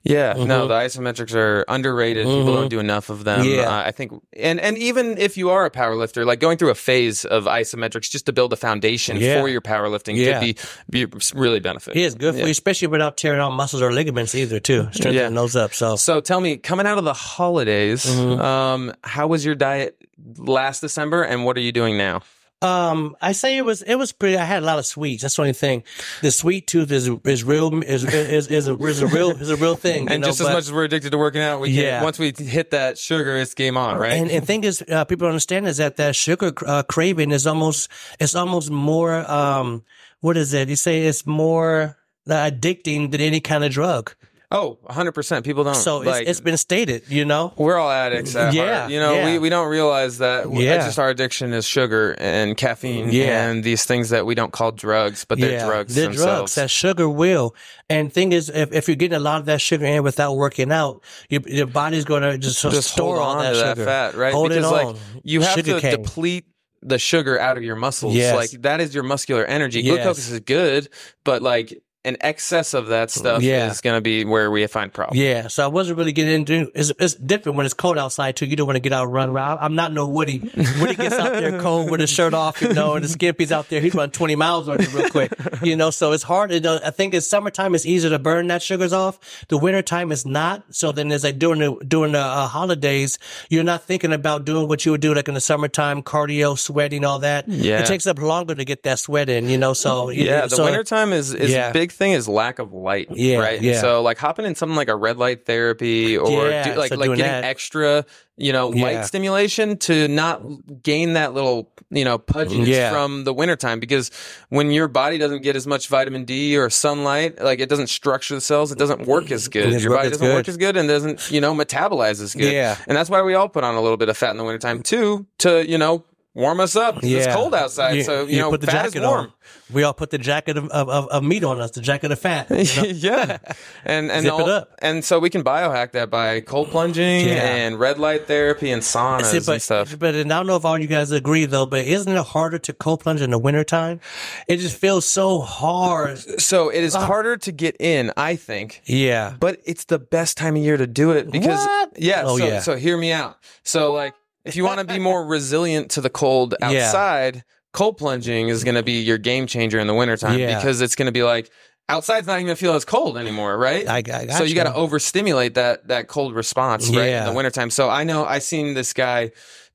Yeah, 0.04 0.34
no, 0.34 0.68
the 0.68 0.74
isometrics 0.74 1.36
are 1.36 1.64
underrated. 1.68 2.26
People 2.26 2.54
don't 2.56 2.70
do 2.70 2.80
enough 2.80 3.10
of 3.10 3.24
them. 3.24 3.42
Mm-hmm. 3.42 3.56
Yeah. 3.60 3.70
Uh, 3.70 3.84
I 3.88 3.92
think, 3.92 4.12
and 4.34 4.60
and 4.60 4.78
even 4.78 5.18
if 5.20 5.38
you 5.38 5.52
are 5.52 5.66
a 5.66 5.70
power 5.70 5.96
lifter, 5.96 6.26
like 6.26 6.40
going 6.40 6.58
through 6.58 6.72
a 6.72 6.76
phase 6.76 7.24
of 7.26 7.44
isometrics 7.46 8.10
just 8.10 8.26
to 8.26 8.34
build 8.34 8.52
a 8.54 8.56
foundation 8.56 9.18
Yeah. 9.18 9.40
for 9.42 9.48
your 9.48 9.62
powerlifting 9.62 10.16
Yeah. 10.16 10.40
could 10.40 10.56
be, 10.90 11.06
be 11.08 11.18
really 11.36 11.60
benefit. 11.60 11.96
It 11.96 12.02
is 12.02 12.16
good 12.16 12.34
for 12.34 12.42
you, 12.42 12.48
especially 12.48 12.88
without 12.88 13.18
tearing 13.18 13.40
out 13.40 13.52
muscles 13.52 13.82
or 13.82 13.92
ligaments 13.94 14.34
either. 14.34 14.60
Too 14.60 14.88
strengthening 14.92 15.16
Yeah. 15.16 15.30
those 15.30 15.56
up. 15.56 15.74
So 15.74 15.96
So 15.96 16.20
tell 16.22 16.42
me, 16.42 16.58
coming 16.58 16.88
out 16.88 16.98
of 16.98 17.04
the 17.04 17.14
holidays, 17.14 18.06
Mm-hmm. 18.06 18.42
um, 18.42 18.94
how 19.04 19.28
was 19.28 19.46
your 19.46 19.56
diet 19.56 19.96
last 20.38 20.82
December, 20.82 21.24
and 21.24 21.46
what 21.46 21.58
are 21.58 21.62
you 21.62 21.72
doing 21.72 21.98
now? 21.98 22.22
Um, 22.64 23.16
I 23.20 23.32
say 23.32 23.58
it 23.58 23.66
was 23.66 23.82
it 23.82 23.96
was 23.96 24.12
pretty. 24.12 24.38
I 24.38 24.44
had 24.46 24.62
a 24.62 24.66
lot 24.66 24.78
of 24.78 24.86
sweets. 24.86 25.24
That's 25.24 25.36
the 25.36 25.42
only 25.42 25.54
thing. 25.54 25.84
The 26.22 26.30
sweet 26.30 26.68
tooth 26.68 26.92
is 26.92 27.10
is 27.26 27.44
real 27.44 27.84
is 27.84 28.04
is 28.04 28.48
is 28.48 28.68
a, 28.68 28.76
is 28.78 29.02
a 29.02 29.08
real 29.08 29.32
is 29.32 29.50
a 29.50 29.56
real 29.56 29.76
thing. 29.76 30.10
And 30.12 30.22
know, 30.22 30.28
just 30.28 30.42
as 30.42 30.48
but- 30.48 30.54
much 30.54 30.64
as 30.66 30.72
we're 30.72 30.84
addicted 30.84 31.10
to 31.12 31.18
working 31.18 31.42
out, 31.42 31.60
we 31.60 31.74
can, 31.74 31.84
Yeah. 31.84 32.04
once 32.04 32.20
we 32.20 32.32
hit 32.38 32.70
that 32.72 33.00
sugar, 33.00 33.36
it's 33.38 33.56
game 33.56 33.78
on, 33.78 33.98
right? 33.98 34.14
And 34.14 34.30
and 34.30 34.46
thing 34.46 34.64
is, 34.64 34.84
uh, 34.92 35.06
people 35.06 35.28
understand 35.28 35.68
is 35.68 35.78
that 35.78 35.98
that 35.98 36.16
sugar 36.16 36.54
uh, 36.68 36.84
craving 36.84 37.32
is 37.32 37.48
almost 37.48 37.90
it's 38.20 38.36
almost 38.36 38.70
more 38.70 39.30
um 39.30 39.84
what 40.20 40.38
is 40.38 40.54
it? 40.54 40.70
You 40.70 40.76
say 40.76 41.08
it's 41.08 41.26
more 41.26 41.98
uh, 42.30 42.34
addicting 42.52 43.10
than 43.10 43.22
any 43.22 43.40
kind 43.40 43.64
of 43.64 43.72
drug. 43.72 44.14
Oh, 44.52 44.78
100%. 44.90 45.44
People 45.44 45.64
don't. 45.64 45.76
So 45.76 46.00
like, 46.00 46.22
it's, 46.22 46.32
it's 46.32 46.42
been 46.42 46.58
stated, 46.58 47.04
you 47.08 47.24
know. 47.26 47.54
we're 47.58 47.78
all 47.78 47.90
addicts 47.90 48.36
at 48.36 48.54
Yeah, 48.54 48.80
heart. 48.82 48.92
You 48.92 49.00
know, 49.00 49.14
yeah. 49.14 49.26
we, 49.26 49.40
we 49.40 49.50
don't 49.50 49.70
realize 49.70 50.18
that 50.18 50.52
Yeah. 50.52 50.78
just 50.78 51.00
our 51.00 51.10
addiction 51.10 51.54
is 51.54 51.66
sugar 51.66 52.12
and 52.20 52.58
caffeine 52.58 53.10
Yeah. 53.12 53.48
and 53.50 53.64
these 53.64 53.86
things 53.86 54.10
that 54.10 54.26
we 54.26 54.36
don't 54.36 54.52
call 54.52 54.72
drugs, 54.72 55.26
but 55.26 55.40
they're 55.40 55.66
drugs 55.66 55.96
They're 55.96 56.06
themselves. 56.08 56.28
drugs. 56.54 56.56
That 56.56 56.70
sugar 56.70 57.08
will. 57.10 57.56
And 57.90 58.12
thing 58.12 58.32
is, 58.34 58.50
if, 58.50 58.72
if 58.74 58.88
you're 58.88 58.96
getting 58.96 59.18
a 59.18 59.20
lot 59.20 59.40
of 59.40 59.46
that 59.46 59.62
sugar 59.62 59.86
in 59.86 60.04
without 60.04 60.36
working 60.36 60.72
out, 60.72 61.04
your, 61.30 61.42
your 61.48 61.68
body's 61.68 62.06
going 62.06 62.22
to 62.24 62.38
just, 62.38 62.62
just 62.62 62.92
store 62.92 63.18
hold 63.18 63.28
all 63.38 63.42
that 63.42 63.54
to 63.54 63.58
that 63.60 63.78
fat, 63.78 64.16
right? 64.16 64.34
Hold 64.34 64.50
because 64.50 64.66
it 64.66 64.70
like 64.70 64.88
on. 64.88 64.98
you 65.24 65.42
have 65.42 65.54
Sugar 65.56 65.74
to 65.76 65.82
cane. 65.82 66.02
deplete 66.02 66.46
the 66.84 66.98
sugar 66.98 67.40
out 67.40 67.58
of 67.58 67.64
your 67.64 67.76
muscles. 67.76 68.16
Yes. 68.16 68.36
Like 68.36 68.62
that 68.64 68.82
is 68.82 68.96
your 68.96 69.04
muscular 69.04 69.46
energy. 69.46 69.82
Yes. 69.82 69.98
Glucose 69.98 70.30
is 70.30 70.40
good, 70.40 70.90
but 71.24 71.42
like 71.42 71.80
an 72.04 72.18
excess 72.22 72.74
of 72.74 72.88
that 72.88 73.12
stuff 73.12 73.44
Yeah. 73.44 73.70
is 73.70 73.80
going 73.82 73.96
to 73.96 74.02
be 74.02 74.26
where 74.26 74.50
we 74.50 74.66
find 74.68 74.92
problems. 74.92 75.20
Yeah, 75.22 75.48
so 75.50 75.64
I 75.64 75.68
wasn't 75.68 76.00
really 76.00 76.12
getting 76.14 76.34
into. 76.34 76.72
It's, 76.74 76.92
it's 77.00 77.14
different 77.14 77.58
when 77.58 77.66
it's 77.66 77.76
cold 77.76 77.98
outside 78.00 78.36
too. 78.36 78.48
You 78.48 78.56
don't 78.56 78.66
want 78.66 78.78
to 78.78 78.80
get 78.82 78.92
out 78.92 79.04
and 79.04 79.14
run 79.14 79.30
around. 79.30 79.60
I'm 79.62 79.76
not 79.76 79.94
no 79.94 80.08
Woody. 80.08 80.40
Woody 80.80 80.96
gets 80.96 81.14
out 81.16 81.34
there 81.34 81.60
cold 81.60 81.92
with 81.92 82.00
his 82.00 82.10
shirt 82.10 82.34
off, 82.34 82.60
you 82.62 82.74
know, 82.74 82.96
and 82.96 83.04
the 83.06 83.08
skimpy's 83.08 83.52
out 83.52 83.70
there. 83.70 83.82
He 83.82 83.90
run 83.92 84.10
20 84.10 84.36
miles 84.36 84.68
on 84.68 84.82
you 84.82 84.88
real 84.88 85.10
quick, 85.12 85.32
you 85.62 85.76
know. 85.76 85.92
So 85.92 86.12
it's 86.12 86.24
hard. 86.24 86.50
Know, 86.64 86.80
I 86.84 86.90
think 86.90 87.14
it's 87.14 87.28
summertime. 87.28 87.76
It's 87.76 87.86
easier 87.86 88.10
to 88.10 88.18
burn 88.20 88.48
that 88.48 88.64
sugars 88.64 88.94
off. 88.94 89.46
The 89.50 89.58
wintertime 89.60 90.12
is 90.12 90.26
not. 90.26 90.64
So 90.72 90.92
then, 90.92 91.12
it's 91.12 91.24
like 91.24 91.38
during 91.38 91.60
the 91.60 91.76
during 91.88 92.14
the 92.14 92.20
uh, 92.20 92.48
holidays, 92.48 93.20
you're 93.50 93.64
not 93.64 93.84
thinking 93.84 94.12
about 94.12 94.44
doing 94.46 94.68
what 94.68 94.86
you 94.86 94.92
would 94.92 95.02
do 95.02 95.14
like 95.14 95.28
in 95.28 95.34
the 95.36 95.42
summertime, 95.42 96.02
cardio, 96.02 96.58
sweating, 96.58 97.06
all 97.06 97.20
that. 97.20 97.48
Yeah. 97.48 97.80
it 97.82 97.86
takes 97.86 98.08
up 98.08 98.18
longer 98.20 98.56
to 98.56 98.66
get 98.66 98.84
that 98.84 98.98
sweat 98.98 99.30
in, 99.30 99.50
you 99.50 99.58
know. 99.60 99.74
So 99.74 100.10
Yeah, 100.10 100.48
the 100.48 100.56
so, 100.56 100.64
wintertime 100.66 101.14
is 101.14 101.34
is 101.34 101.52
Yeah. 101.52 101.72
big 101.72 101.91
thing 101.92 102.14
is 102.14 102.28
lack 102.28 102.60
of 102.60 102.74
light. 102.74 103.08
Yeah, 103.12 103.38
right. 103.38 103.62
yeah. 103.62 103.80
So 103.82 104.02
like 104.02 104.18
hopping 104.18 104.46
in 104.46 104.56
something 104.56 104.76
like 104.76 104.90
a 104.90 104.96
red 104.96 105.18
light 105.18 105.46
therapy 105.46 106.18
or 106.18 106.50
Yeah, 106.50 106.74
do, 106.74 106.80
like 106.80 106.90
so 106.90 106.96
like 106.98 107.10
getting 107.10 107.26
that. 107.26 107.44
extra, 107.44 108.06
you 108.38 108.52
know, 108.54 108.74
Yeah. 108.74 108.84
light 108.84 109.06
stimulation 109.06 109.78
to 109.80 110.08
not 110.08 110.42
gain 110.84 111.14
that 111.14 111.34
little 111.34 111.72
you 111.90 112.06
know 112.06 112.18
pudginess 112.18 112.68
Yeah. 112.68 112.90
from 112.92 113.26
the 113.26 113.34
wintertime 113.34 113.80
because 113.80 114.12
when 114.50 114.72
your 114.72 114.88
body 114.88 115.18
doesn't 115.18 115.42
get 115.44 115.56
as 115.56 115.68
much 115.68 115.88
vitamin 115.90 116.26
D 116.26 116.58
or 116.58 116.70
sunlight, 116.70 117.42
like 117.42 117.60
it 117.60 117.70
doesn't 117.70 117.88
structure 117.88 118.36
the 118.36 118.42
cells, 118.42 118.72
it 118.72 118.78
doesn't 118.78 119.06
work 119.08 119.30
as 119.32 119.48
good. 119.48 119.82
Your 119.82 119.96
body 119.96 120.10
doesn't 120.10 120.28
work 120.34 120.48
as 120.48 120.58
good 120.58 120.78
and 120.78 120.88
doesn't 120.88 121.30
you 121.32 121.42
know 121.42 121.54
metabolize 121.54 122.22
as 122.22 122.34
good. 122.34 122.52
Yeah. 122.54 122.78
and 122.88 122.96
that's 122.98 123.10
why 123.10 123.22
we 123.22 123.34
all 123.34 123.50
put 123.50 123.64
on 123.64 123.76
a 123.76 123.82
little 123.82 123.98
bit 123.98 124.10
of 124.10 124.18
fat 124.18 124.32
in 124.32 124.38
the 124.38 124.44
wintertime 124.44 124.82
too 124.82 125.26
to 125.40 125.68
you 125.70 125.78
know 125.78 126.04
warm 126.34 126.60
us 126.60 126.76
up. 126.76 126.96
'cause 126.96 127.04
It's 127.12 127.28
cold 127.34 127.54
outside, 127.54 128.04
so 128.06 128.26
you, 128.26 128.40
know 128.40 128.50
put 128.52 128.62
the 128.62 128.68
fat 128.68 128.86
jacket 128.86 129.00
is 129.02 129.08
warm. 129.08 129.26
on. 129.26 129.34
We 129.72 129.84
all 129.84 129.94
put 129.94 130.10
the 130.10 130.18
jacket 130.18 130.58
of, 130.58 130.68
of, 130.70 130.90
of, 131.10 131.24
meat 131.24 131.44
on 131.44 131.60
us, 131.62 131.72
the 131.72 131.82
jacket 131.82 132.12
of 132.12 132.20
fat. 132.20 132.50
you 132.50 132.58
know? 132.58 132.88
yeah, 132.90 133.38
and 133.86 134.12
and 134.12 134.24
Zip 134.24 134.34
it 134.34 134.42
all- 134.42 134.50
up. 134.50 134.72
and 134.80 135.04
so 135.04 135.18
we 135.20 135.30
can 135.30 135.44
biohack 135.44 135.92
that 135.94 136.10
by 136.10 136.42
cold 136.42 136.70
plunging 136.70 137.28
Yeah. 137.28 137.34
and 137.36 137.80
red 137.80 137.98
light 138.00 138.28
therapy 138.28 138.72
and 138.72 138.82
saunas 138.82 139.26
See, 139.26 139.38
and 139.38 139.46
but, 139.46 139.62
stuff. 139.62 139.98
but 139.98 140.16
and 140.16 140.32
I 140.32 140.38
don't 140.38 140.48
know 140.48 140.56
if 140.58 140.66
all 140.66 140.78
you 140.80 140.88
guys 140.88 141.12
agree 141.12 141.46
though, 141.46 141.66
but 141.66 141.86
isn't 141.86 142.12
it 142.12 142.26
harder 142.28 142.60
to 142.60 142.74
cold 142.74 143.00
plunge 143.02 143.22
in 143.22 143.32
the 143.32 143.40
wintertime? 143.40 144.00
It 144.48 144.58
just 144.58 144.78
feels 144.78 145.06
so 145.08 145.40
hard. 145.40 146.18
So 146.42 146.70
it 146.70 146.84
is 146.84 146.96
ah. 146.96 147.06
harder 147.06 147.38
to 147.38 147.52
get 147.52 147.76
in, 147.80 148.12
I 148.18 148.36
think. 148.36 148.82
Yeah. 148.86 149.36
But 149.40 149.60
it's 149.66 149.86
the 149.86 150.00
best 150.00 150.38
time 150.38 150.56
of 150.56 150.62
year 150.64 150.78
to 150.78 150.88
do 150.88 151.12
it 151.12 151.32
because 151.32 151.66
What? 151.66 151.94
yeah. 151.98 152.24
Oh, 152.26 152.38
so, 152.38 152.46
yeah. 152.46 152.60
so 152.60 152.76
hear 152.76 152.98
me 152.98 153.12
out. 153.12 153.38
So 153.64 153.94
like, 153.94 154.14
if 154.46 154.56
you 154.56 154.64
want 154.64 154.80
to 154.80 154.86
be 154.86 155.00
more 155.10 155.26
resilient 155.26 155.92
to 155.92 156.02
the 156.02 156.10
cold 156.10 156.56
Yeah. 156.60 156.68
outside, 156.68 157.44
cold 157.74 157.98
plunging 157.98 158.50
is 158.50 158.64
going 158.64 158.76
to 158.76 158.84
be 158.84 159.02
your 159.02 159.18
game 159.18 159.48
changer 159.48 159.80
in 159.80 159.88
the 159.88 159.94
wintertime 159.94 160.40
Yeah. 160.40 160.58
because 160.58 160.82
it's 160.82 160.96
going 160.96 161.06
to 161.08 161.12
be 161.12 161.24
like 161.24 161.50
outside's 161.90 162.26
not 162.28 162.36
even 162.36 162.46
gonna 162.46 162.56
feel 162.56 162.74
as 162.74 162.86
cold 162.86 163.18
anymore, 163.18 163.58
right? 163.58 163.86
I, 163.88 163.98
I 163.98 164.02
got 164.02 164.32
so 164.32 164.44
you 164.46 164.56
got 164.56 164.64
to 164.64 164.74
overstimulate 164.74 165.56
that 165.56 165.88
that 165.90 166.08
cold 166.08 166.34
response 166.34 166.90
right 166.90 167.10
in 167.10 167.26
the 167.26 167.34
wintertime. 167.34 167.70
So 167.70 167.90
I 167.90 168.06
know 168.06 168.24
I 168.24 168.40
seen 168.40 168.76
this 168.76 168.94
guy 168.94 169.32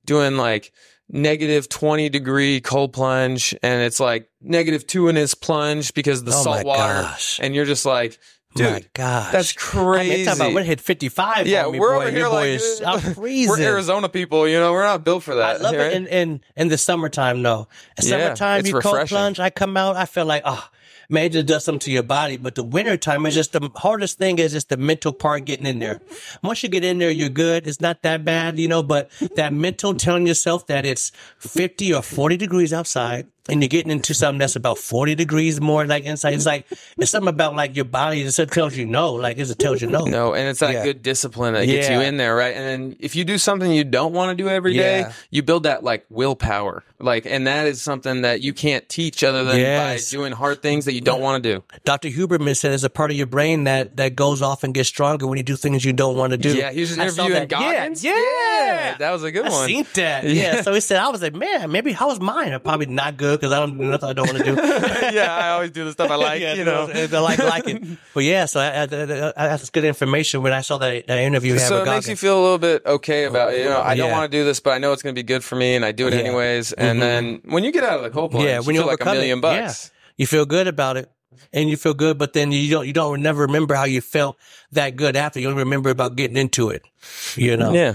doing 0.07 0.37
like 0.39 0.73
negative 1.11 1.69
20 1.69 2.09
degree 2.09 2.61
cold 2.61 2.93
plunge 2.93 3.55
and 3.63 3.83
it's 3.83 4.01
like 4.01 4.29
negative 4.41 4.87
2 4.87 5.09
in 5.09 5.17
his 5.17 5.35
plunge 5.35 5.93
because 5.95 6.21
of 6.21 6.25
the 6.27 6.33
Oh 6.33 6.37
my 6.39 6.43
salt 6.43 6.65
water 6.67 7.03
gosh. 7.03 7.39
and 7.43 7.55
you're 7.55 7.65
just 7.67 7.85
like 7.87 8.19
My 8.59 8.79
dude 8.81 8.93
gosh. 8.95 9.33
that's 9.33 9.55
I 9.73 9.77
mean, 9.77 9.85
crazy. 9.85 10.25
talking 10.25 10.41
about 10.41 10.55
when 10.55 10.63
it 10.65 10.67
hit 10.67 10.81
55 10.81 11.47
yeah, 11.47 11.67
we're 11.67 11.79
boy. 11.79 12.03
over 12.03 12.11
here 12.11 12.29
like 12.29 12.61
uh, 12.85 13.01
we're 13.17 13.61
Arizona 13.61 14.09
people, 14.09 14.49
you 14.49 14.59
know, 14.59 14.73
we're 14.73 14.83
not 14.83 15.05
built 15.05 15.23
for 15.23 15.33
I 15.33 15.55
that. 15.55 15.61
love 15.63 15.75
right? 15.75 15.87
it 15.93 15.93
in, 15.95 16.07
in, 16.07 16.41
in 16.57 16.69
the 16.69 16.79
summertime 16.79 17.43
though. 17.43 17.69
In 17.99 18.07
Yeah, 18.07 18.35
summertime, 18.35 18.67
you 18.67 18.73
cold 18.73 18.85
refreshing. 18.85 19.17
plunge, 19.17 19.41
I 19.41 19.51
come 19.51 19.77
out, 19.77 19.97
I 19.97 20.05
feel 20.07 20.25
like, 20.27 20.43
oh, 20.45 20.69
man, 21.09 21.27
it 21.27 21.33
just 21.33 21.47
does 21.47 21.65
something 21.65 21.81
to 21.81 21.91
your 21.93 22.03
body. 22.03 22.37
But 22.37 22.55
the 22.55 22.65
wintertime 22.65 23.27
is 23.27 23.35
just 23.35 23.53
the 23.53 23.71
hardest 23.77 24.19
thing 24.19 24.39
is 24.39 24.53
just 24.53 24.69
the 24.69 24.77
mental 24.77 25.13
part 25.13 25.45
getting 25.45 25.67
in 25.67 25.79
there. 25.79 26.01
Once 26.43 26.63
you 26.63 26.69
get 26.69 26.85
in 26.85 26.99
there, 26.99 27.11
you're 27.11 27.29
good. 27.29 27.67
It's 27.67 27.81
not 27.81 28.03
that 28.03 28.25
bad, 28.25 28.59
you 28.59 28.69
know, 28.69 28.83
but 28.83 29.11
that 29.37 29.53
mental 29.53 29.95
telling 29.95 30.27
yourself 30.27 30.67
that 30.67 30.85
it's 30.87 31.13
50 31.39 31.95
or 31.95 32.03
40 32.03 32.37
degrees 32.37 32.73
outside 32.73 33.27
and 33.49 33.63
you're 33.63 33.69
getting 33.69 33.91
into 33.93 34.15
something 34.15 34.39
that's 34.39 34.57
about 34.57 34.79
40 34.79 35.15
degrees 35.15 35.61
more 35.61 35.87
like 35.87 36.05
inside. 36.05 36.35
It's 36.35 36.47
like, 36.47 36.67
it's 36.99 37.11
something 37.11 37.29
about 37.29 37.55
like 37.57 37.77
your 37.77 37.85
body 37.85 38.23
that 38.23 38.33
just 38.35 38.53
tells 38.53 38.77
you 38.77 38.87
no, 38.87 39.15
like 39.15 39.39
it 39.39 39.59
tells 39.59 39.81
you 39.83 39.89
no. 39.89 40.05
No, 40.05 40.35
and 40.35 40.49
it's 40.49 40.61
that 40.61 40.73
Yeah. 40.73 40.85
good 40.85 41.03
discipline 41.03 41.55
that 41.55 41.67
gets 41.67 41.89
you 41.89 42.01
in 42.01 42.17
there, 42.17 42.35
right? 42.35 42.55
And 42.57 42.67
then 42.67 42.97
if 43.01 43.15
you 43.17 43.25
do 43.25 43.39
something 43.39 43.71
you 43.71 43.85
don't 43.85 44.13
want 44.13 44.37
to 44.37 44.43
do 44.43 44.49
every 44.49 44.75
day, 44.75 45.01
Yeah. 45.01 45.13
you 45.31 45.43
build 45.43 45.63
that 45.65 45.83
like 45.85 46.05
willpower. 46.11 46.83
Like, 46.99 47.27
and 47.27 47.47
that 47.47 47.67
is 47.67 47.83
something 47.83 48.23
that 48.23 48.41
you 48.41 48.55
can't 48.55 48.89
teach 48.89 49.23
other 49.23 49.45
than 49.45 49.59
Yes. 49.59 50.11
by 50.11 50.17
doing 50.17 50.33
hard 50.33 50.63
things 50.63 50.87
that 50.87 50.95
you 50.95 51.03
don't 51.03 51.21
want 51.21 51.43
to 51.43 51.53
do. 51.55 51.63
Dr. 51.85 52.09
Huberman 52.09 52.57
said 52.57 52.71
there's 52.71 52.85
a 52.85 52.91
part 52.91 53.11
of 53.11 53.17
your 53.19 53.27
brain 53.27 53.65
that, 53.65 53.97
that 53.99 54.17
goes 54.17 54.41
off 54.41 54.65
and 54.65 54.73
gets 54.73 54.89
stronger 54.89 55.27
when 55.27 55.37
you 55.37 55.45
do 55.45 55.57
things 55.57 55.85
you 55.85 55.93
don't 55.93 56.17
want 56.17 56.31
to 56.31 56.39
do. 56.39 56.57
Yeah, 56.57 56.73
he 56.73 56.81
was 56.81 56.89
just 56.97 57.01
I 57.01 57.09
saw 57.09 57.27
interviewing 57.27 57.49
that. 57.49 57.61
Goggins. 57.61 58.03
Yeah, 58.03 58.15
yeah. 58.15 58.97
that 58.99 59.11
was 59.11 59.25
a 59.25 59.31
good 59.31 59.45
I 59.47 59.51
one. 59.51 59.67
seen 59.69 59.87
that. 59.95 60.25
Yeah. 60.37 60.63
So 60.63 60.73
he 60.73 60.81
said, 60.81 60.99
I 60.99 61.09
was 61.09 61.21
like, 61.23 61.35
man, 61.35 61.71
maybe 61.71 61.93
how 61.93 62.09
was 62.09 62.19
mine? 62.21 62.53
I'm 62.53 62.61
probably 62.61 62.87
not 62.87 63.17
good 63.19 63.36
because 63.37 63.53
I 63.53 63.59
don't 63.61 63.77
do 63.79 63.85
nothing 63.85 64.09
I 64.09 64.13
don't 64.13 64.27
want 64.27 64.39
to 64.39 64.45
do. 64.45 64.55
yeah, 65.15 65.35
I 65.35 65.51
always 65.51 65.71
do 65.71 65.85
the 65.85 65.93
stuff 65.93 66.11
I 66.11 66.15
like, 66.29 66.41
yeah, 66.41 66.55
you 66.55 66.65
know. 66.65 66.89
I 66.93 67.07
like 67.21 67.39
like 67.39 67.69
it. 67.69 67.83
But 68.15 68.25
yeah, 68.25 68.47
so 68.47 68.61
I, 68.61 68.69
I, 68.81 68.83
I, 68.85 69.49
that's 69.49 69.71
good 69.71 69.85
information 69.85 70.43
when 70.43 70.53
I 70.53 70.63
saw 70.63 70.79
that, 70.79 71.07
that 71.07 71.19
interview. 71.19 71.55
you 71.55 71.59
So 71.59 71.83
it 71.83 71.87
makes 71.87 72.09
you 72.09 72.17
feel 72.17 72.39
a 72.41 72.43
little 72.43 72.59
bit 72.59 72.85
okay 72.87 73.25
about 73.25 73.53
it. 73.55 73.59
You 73.61 73.67
know, 73.67 73.81
I 73.83 73.95
don't 73.95 74.09
Yeah. 74.09 74.19
want 74.19 74.31
to 74.31 74.39
do 74.39 74.45
this, 74.45 74.59
but 74.61 74.71
I 74.71 74.79
know 74.79 74.93
it's 74.93 75.03
going 75.03 75.15
to 75.15 75.19
be 75.19 75.23
good 75.23 75.45
for 75.45 75.57
me, 75.57 75.75
and 75.77 75.85
I 75.85 75.93
do 75.93 76.07
it 76.09 76.13
Yeah. 76.15 76.21
Mm-hmm. 76.21 76.27
anyways. 76.27 76.73
And 76.73 77.01
then 77.03 77.41
when 77.45 77.63
you 77.65 77.73
get 77.73 77.85
out 77.85 77.99
of 77.99 78.03
the 78.05 78.11
cold 78.11 78.31
plunge, 78.31 78.47
yeah, 78.47 78.61
when 78.61 78.75
you 78.75 78.81
you 78.81 78.81
feel 78.81 78.87
like 78.91 79.01
a 79.01 79.05
million 79.05 79.41
bucks. 79.41 79.91
Yeah. 79.93 79.93
You 80.19 80.27
feel 80.27 80.47
good 80.47 80.67
about 80.67 80.97
it. 80.97 81.11
And 81.53 81.69
you 81.69 81.77
feel 81.77 81.95
good, 81.95 82.19
but 82.19 82.33
then 82.33 82.53
you 82.53 82.71
don't, 82.71 82.87
you 82.87 82.93
don't 82.93 83.23
never 83.23 83.43
remember 83.43 83.75
how 83.75 83.85
you 83.85 84.01
felt 84.01 84.37
that 84.73 84.97
good 84.97 85.17
after. 85.17 85.41
You 85.41 85.49
only 85.49 85.63
remember 85.63 85.91
about 85.91 86.17
getting 86.17 86.37
into 86.37 86.71
it, 86.71 86.85
you 87.35 87.57
know? 87.57 87.73
Yeah. 87.73 87.95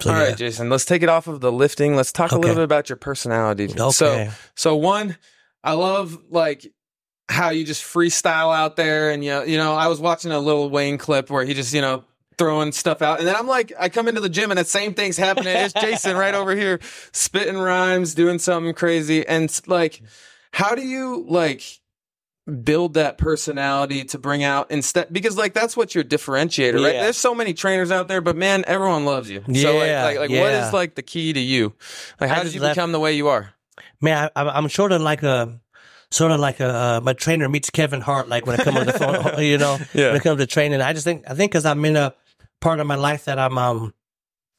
So, 0.00 0.10
All 0.10 0.16
right, 0.16 0.30
yeah. 0.30 0.34
Jason. 0.34 0.70
Let's 0.70 0.84
take 0.84 1.02
it 1.02 1.08
off 1.08 1.26
of 1.26 1.40
the 1.40 1.52
lifting. 1.52 1.96
Let's 1.96 2.12
talk 2.12 2.32
a 2.32 2.38
little 2.38 2.56
bit 2.56 2.64
about 2.64 2.88
your 2.88 2.96
personality. 2.96 3.68
So, 3.68 3.86
Okay. 3.88 4.28
so 4.30 4.32
so 4.54 4.76
one, 4.76 5.16
I 5.64 5.72
love 5.72 6.18
like 6.30 6.66
how 7.28 7.50
you 7.50 7.64
just 7.64 7.82
freestyle 7.84 8.54
out 8.54 8.76
there, 8.76 9.10
and 9.10 9.24
you 9.24 9.30
know, 9.30 9.42
you 9.42 9.56
know, 9.56 9.74
I 9.74 9.86
was 9.88 10.00
watching 10.00 10.32
a 10.32 10.38
Lil 10.40 10.68
Wayne 10.70 10.98
clip 10.98 11.30
where 11.30 11.44
he 11.44 11.54
just 11.54 11.72
you 11.72 11.80
know 11.80 12.04
throwing 12.38 12.72
stuff 12.72 13.02
out, 13.02 13.18
and 13.18 13.28
then 13.28 13.36
I'm 13.36 13.46
like, 13.46 13.72
I 13.78 13.88
come 13.88 14.08
into 14.08 14.20
the 14.20 14.28
gym 14.28 14.50
and 14.50 14.58
the 14.58 14.64
same 14.64 14.94
thing's 14.94 15.16
happening. 15.16 15.56
It's 15.56 15.74
Jason 15.74 16.16
right 16.16 16.34
over 16.34 16.56
here 16.56 16.80
spitting 17.12 17.58
rhymes, 17.58 18.14
doing 18.14 18.38
something 18.38 18.72
crazy, 18.74 19.26
and 19.26 19.50
like, 19.66 20.02
how 20.52 20.74
do 20.74 20.82
you 20.82 21.24
like? 21.28 21.79
Build 22.50 22.94
that 22.94 23.16
personality 23.18 24.04
to 24.04 24.18
bring 24.18 24.42
out 24.44 24.70
instead 24.70 25.12
because 25.12 25.36
like 25.36 25.54
that's 25.54 25.76
what 25.76 25.94
your 25.94 26.04
differentiator 26.04 26.74
right 26.82 26.92
there's 26.94 27.16
so 27.16 27.34
many 27.34 27.54
trainers 27.54 27.90
out 27.90 28.08
there 28.08 28.20
but 28.20 28.36
man 28.36 28.64
everyone 28.66 29.04
loves 29.04 29.30
you 29.30 29.40
so 29.40 29.50
like 29.50 29.86
Yeah, 29.88 30.04
like, 30.04 30.18
like 30.18 30.30
yeah. 30.30 30.66
is 30.66 30.72
like 30.72 30.94
the 30.94 31.02
key 31.02 31.32
to 31.32 31.40
you 31.40 31.72
like 32.20 32.28
how 32.30 32.42
did 32.42 32.52
you 32.54 32.60
left- 32.60 32.76
become 32.76 32.92
the 32.92 33.00
way 33.00 33.12
you 33.14 33.28
are 33.28 33.54
Man, 34.02 34.30
I, 34.34 34.42
I'm 34.48 34.68
sort 34.70 34.92
of 34.92 35.02
like 35.02 35.22
a, 35.22 35.60
sort 36.10 36.32
of 36.32 36.40
like 36.40 36.58
a, 36.60 36.68
uh, 36.68 37.00
my 37.02 37.12
trainer 37.12 37.48
meets 37.50 37.68
Kevin 37.70 38.00
Hart, 38.00 38.28
like 38.28 38.46
when 38.46 38.58
it 38.58 38.64
comes 38.64 38.78
to 38.78 38.84
the 38.86 38.92
phone, 38.94 39.42
you 39.44 39.58
know, 39.58 39.78
Yeah. 39.92 40.08
when 40.08 40.16
it 40.16 40.22
comes 40.22 40.38
to 40.40 40.46
training. 40.46 40.80
I 40.80 40.92
just 40.94 41.04
think, 41.04 41.24
I 41.28 41.34
think 41.34 41.52
cause 41.52 41.66
I'm 41.66 41.84
in 41.84 41.96
a 41.96 42.14
part 42.60 42.80
of 42.80 42.86
my 42.86 42.94
life 42.94 43.26
that 43.26 43.38
I'm, 43.38 43.58
um, 43.58 43.92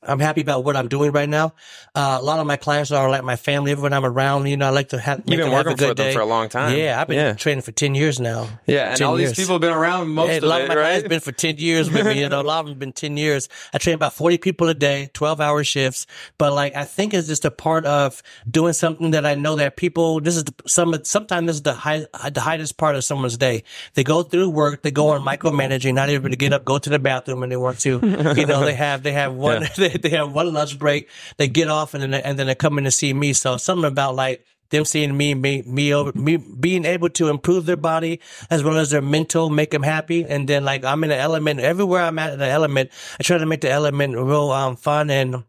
I'm 0.03 0.19
happy 0.19 0.41
about 0.41 0.63
what 0.63 0.75
I'm 0.75 0.87
doing 0.87 1.11
right 1.11 1.29
now. 1.29 1.53
Uh, 1.93 2.17
a 2.19 2.23
lot 2.23 2.39
of 2.39 2.47
my 2.47 2.57
clients 2.57 2.91
are 2.91 3.09
like 3.09 3.23
my 3.23 3.35
family. 3.35 3.71
Everyone 3.71 3.93
I'm 3.93 4.05
around, 4.05 4.47
you 4.47 4.57
know, 4.57 4.65
I 4.67 4.69
like 4.69 4.89
to 4.89 4.99
have. 4.99 5.19
You've 5.25 5.37
been 5.39 5.51
working 5.51 5.77
for 5.77 5.93
them 5.93 6.13
for 6.13 6.21
a 6.21 6.25
long 6.25 6.49
time. 6.49 6.75
Yeah, 6.77 6.99
I've 6.99 7.07
been 7.07 7.17
Yeah. 7.17 7.33
training 7.33 7.61
for 7.61 7.71
ten 7.71 7.93
years 7.93 8.19
now. 8.19 8.47
Yeah, 8.65 8.93
and 8.93 9.01
all 9.03 9.19
years. 9.19 9.31
these 9.31 9.37
people 9.45 9.55
have 9.55 9.61
been 9.61 9.73
around 9.73 10.09
most 10.09 10.31
a 10.31 10.37
of 10.37 10.43
lot 10.43 10.61
it, 10.61 10.63
of 10.63 10.69
my 10.69 10.75
right? 10.75 10.81
clients 10.83 11.07
been 11.07 11.19
for 11.19 11.31
10 11.31 11.57
years 11.57 11.91
with 11.91 12.05
me. 12.05 12.19
You 12.21 12.29
know, 12.29 12.41
a 12.41 12.43
lot 12.43 12.61
of 12.61 12.67
them 12.67 12.79
been 12.79 12.93
10 12.93 13.15
years. 13.17 13.47
I 13.73 13.77
train 13.77 13.93
about 13.95 14.13
40 14.13 14.37
people 14.39 14.67
a 14.69 14.73
day, 14.73 15.09
12 15.13 15.39
hour 15.39 15.63
shifts. 15.63 16.07
But 16.37 16.53
like, 16.53 16.75
I 16.75 16.83
think 16.85 17.13
it's 17.13 17.27
just 17.27 17.45
a 17.45 17.51
part 17.51 17.85
of 17.85 18.23
doing 18.49 18.73
something 18.73 19.11
that 19.11 19.25
I 19.25 19.35
know 19.35 19.55
that 19.57 19.75
people, 19.77 20.19
this 20.19 20.35
is 20.35 20.45
the, 20.45 20.53
some, 20.67 20.95
sometimes 21.03 21.47
this 21.47 21.55
is 21.57 21.61
the 21.63 21.73
high, 21.73 22.05
the 22.31 22.41
highest 22.41 22.77
part 22.77 22.95
of 22.95 23.03
someone's 23.03 23.37
day. 23.37 23.63
They 23.93 24.03
go 24.03 24.23
through 24.23 24.49
work, 24.49 24.81
they 24.81 24.91
go 24.91 25.09
on 25.09 25.21
micromanaging, 25.21 25.93
not 25.93 26.09
able 26.09 26.29
to 26.29 26.35
get 26.35 26.53
up, 26.53 26.65
go 26.65 26.77
to 26.79 26.89
the 26.89 26.99
bathroom 26.99 27.41
when 27.41 27.49
they 27.49 27.57
want 27.57 27.79
to. 27.81 27.99
You 28.35 28.45
know, 28.47 28.65
they 28.65 28.73
have, 28.75 29.03
they 29.03 29.11
have 29.13 29.33
one, 29.41 29.67
they, 29.77 29.90
they 30.01 30.09
have 30.09 30.33
one 30.33 30.53
lunch 30.53 30.77
break. 30.77 31.09
They 31.37 31.47
get 31.47 31.67
off 31.67 31.93
and 31.93 32.03
then, 32.03 32.11
they- 32.11 32.21
and 32.23 32.37
then 32.37 32.47
they 32.47 32.55
come 32.55 32.77
in 32.77 32.83
to 32.85 32.91
see 32.91 33.13
me. 33.13 33.33
So 33.33 33.57
something 33.57 33.85
about 33.85 34.15
like, 34.15 34.45
them 34.69 34.85
seeing 34.85 35.17
me, 35.17 35.33
me, 35.33 35.61
me 35.63 35.93
over, 35.93 36.17
me 36.17 36.37
being 36.37 36.85
able 36.85 37.09
to 37.09 37.27
improve 37.27 37.65
their 37.65 37.75
body 37.75 38.21
as 38.49 38.63
well 38.63 38.77
as 38.77 38.89
their 38.91 39.01
mental, 39.01 39.49
make 39.49 39.71
them 39.71 39.83
happy. 39.83 40.23
And 40.23 40.47
then 40.47 40.63
like 40.63 40.85
I'm 40.85 41.03
in 41.03 41.11
an 41.11 41.19
element 41.19 41.59
everywhere 41.59 42.03
I'm 42.03 42.17
at 42.17 42.39
the 42.39 42.47
element, 42.47 42.89
I 43.19 43.23
try 43.23 43.37
to 43.37 43.45
make 43.45 43.59
the 43.61 43.69
element 43.69 44.15
real, 44.15 44.49
um, 44.51 44.77
fun 44.77 45.09
and 45.09 45.43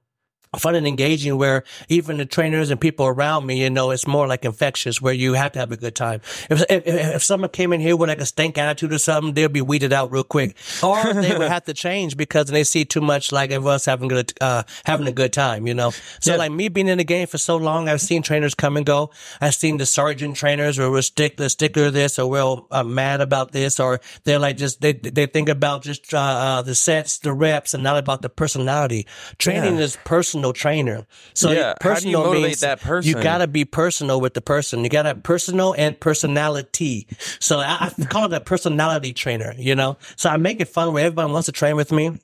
fun 0.59 0.75
and 0.75 0.87
engaging 0.87 1.39
where 1.39 1.65
even 1.89 2.19
the 2.19 2.27
trainers 2.27 2.71
and 2.71 2.79
people 2.81 3.07
around 3.07 3.47
me, 3.47 3.63
you 3.63 3.71
know, 3.71 3.91
it's 3.91 4.07
more 4.07 4.27
like 4.27 4.45
infectious 4.45 5.01
where 5.01 5.15
you 5.15 5.33
have 5.33 5.53
to 5.53 5.59
have 5.59 5.73
a 5.73 5.77
good 5.79 5.95
time. 5.95 6.21
If, 6.51 6.63
if, 6.69 6.83
if 6.87 7.23
someone 7.23 7.49
came 7.51 7.73
in 7.73 7.81
here 7.81 7.97
with 7.97 8.11
like 8.11 8.21
a 8.21 8.27
stank 8.27 8.59
attitude 8.59 8.93
or 8.93 8.99
something, 8.99 9.33
they'll 9.33 9.49
be 9.49 9.63
weeded 9.63 9.95
out 9.95 10.13
real 10.13 10.25
quick 10.25 10.55
or 10.83 11.15
they 11.15 11.37
would 11.39 11.49
have 11.51 11.65
to 11.65 11.73
change 11.75 12.19
because 12.19 12.49
they 12.49 12.65
see 12.65 12.85
too 12.85 13.01
much 13.01 13.33
like 13.33 13.51
everyone 13.51 13.73
else 13.75 13.87
having 13.87 14.09
good, 14.09 14.35
uh, 14.43 14.63
having 14.85 15.07
a 15.07 15.13
good 15.13 15.33
time, 15.33 15.67
you 15.67 15.73
know? 15.73 15.91
So 16.21 16.33
Yeah. 16.33 16.37
like 16.37 16.53
me 16.53 16.69
being 16.69 16.89
in 16.89 16.99
the 16.99 17.05
game 17.05 17.27
for 17.29 17.39
so 17.39 17.57
long, 17.57 17.89
I've 17.89 18.03
seen 18.03 18.21
trainers 18.23 18.55
come 18.55 18.77
and 18.77 18.85
go. 18.85 19.11
I've 19.41 19.55
seen 19.55 19.79
the 19.79 19.87
sergeant 19.87 20.37
trainers 20.37 20.79
where 20.79 20.91
we're 20.91 21.01
stickler, 21.01 21.49
stickler 21.49 21.91
this 21.91 22.19
or 22.19 22.29
we're 22.29 22.57
uh, 22.71 22.83
mad 22.85 23.23
about 23.23 23.53
this 23.53 23.81
or 23.81 24.01
they're 24.25 24.39
like 24.39 24.59
just, 24.59 24.83
they, 24.83 24.93
they 24.93 25.25
think 25.25 25.49
about 25.49 25.83
just, 25.83 26.13
uh, 26.13 26.19
uh, 26.19 26.63
the 26.63 26.75
sets, 26.75 27.19
the 27.21 27.33
reps 27.33 27.73
and 27.73 27.83
not 27.83 27.97
about 27.97 28.21
the 28.21 28.29
personality. 28.29 29.07
Training 29.39 29.77
Yeah. 29.77 29.85
is 29.85 29.97
personal 30.05 30.42
trainer. 30.51 31.07
So 31.35 31.53
Yeah, 31.53 31.75
how 31.81 31.95
do 31.95 32.09
you 32.09 32.17
personal 32.17 32.33
means 32.33 32.61
that 32.61 32.81
person? 32.81 33.09
You 33.09 33.23
gotta 33.23 33.47
be 33.47 33.65
personal 33.65 34.21
with 34.21 34.35
the 34.35 34.41
person. 34.41 34.83
You 34.83 34.91
gotta 34.91 35.15
personal 35.15 35.77
and 35.79 35.99
personality. 36.01 37.07
So 37.39 37.61
I, 37.61 37.93
I 37.97 38.05
call 38.07 38.25
it 38.25 38.33
a 38.33 38.41
personality 38.41 39.13
trainer, 39.13 39.55
you 39.57 39.77
know? 39.77 39.99
So 40.17 40.29
I 40.29 40.37
make 40.39 40.61
it 40.61 40.67
fun 40.67 40.93
where 40.93 41.05
everybody 41.07 41.33
wants 41.33 41.47
to 41.47 41.53
train 41.53 41.77
with 41.77 41.93
me. 41.93 42.19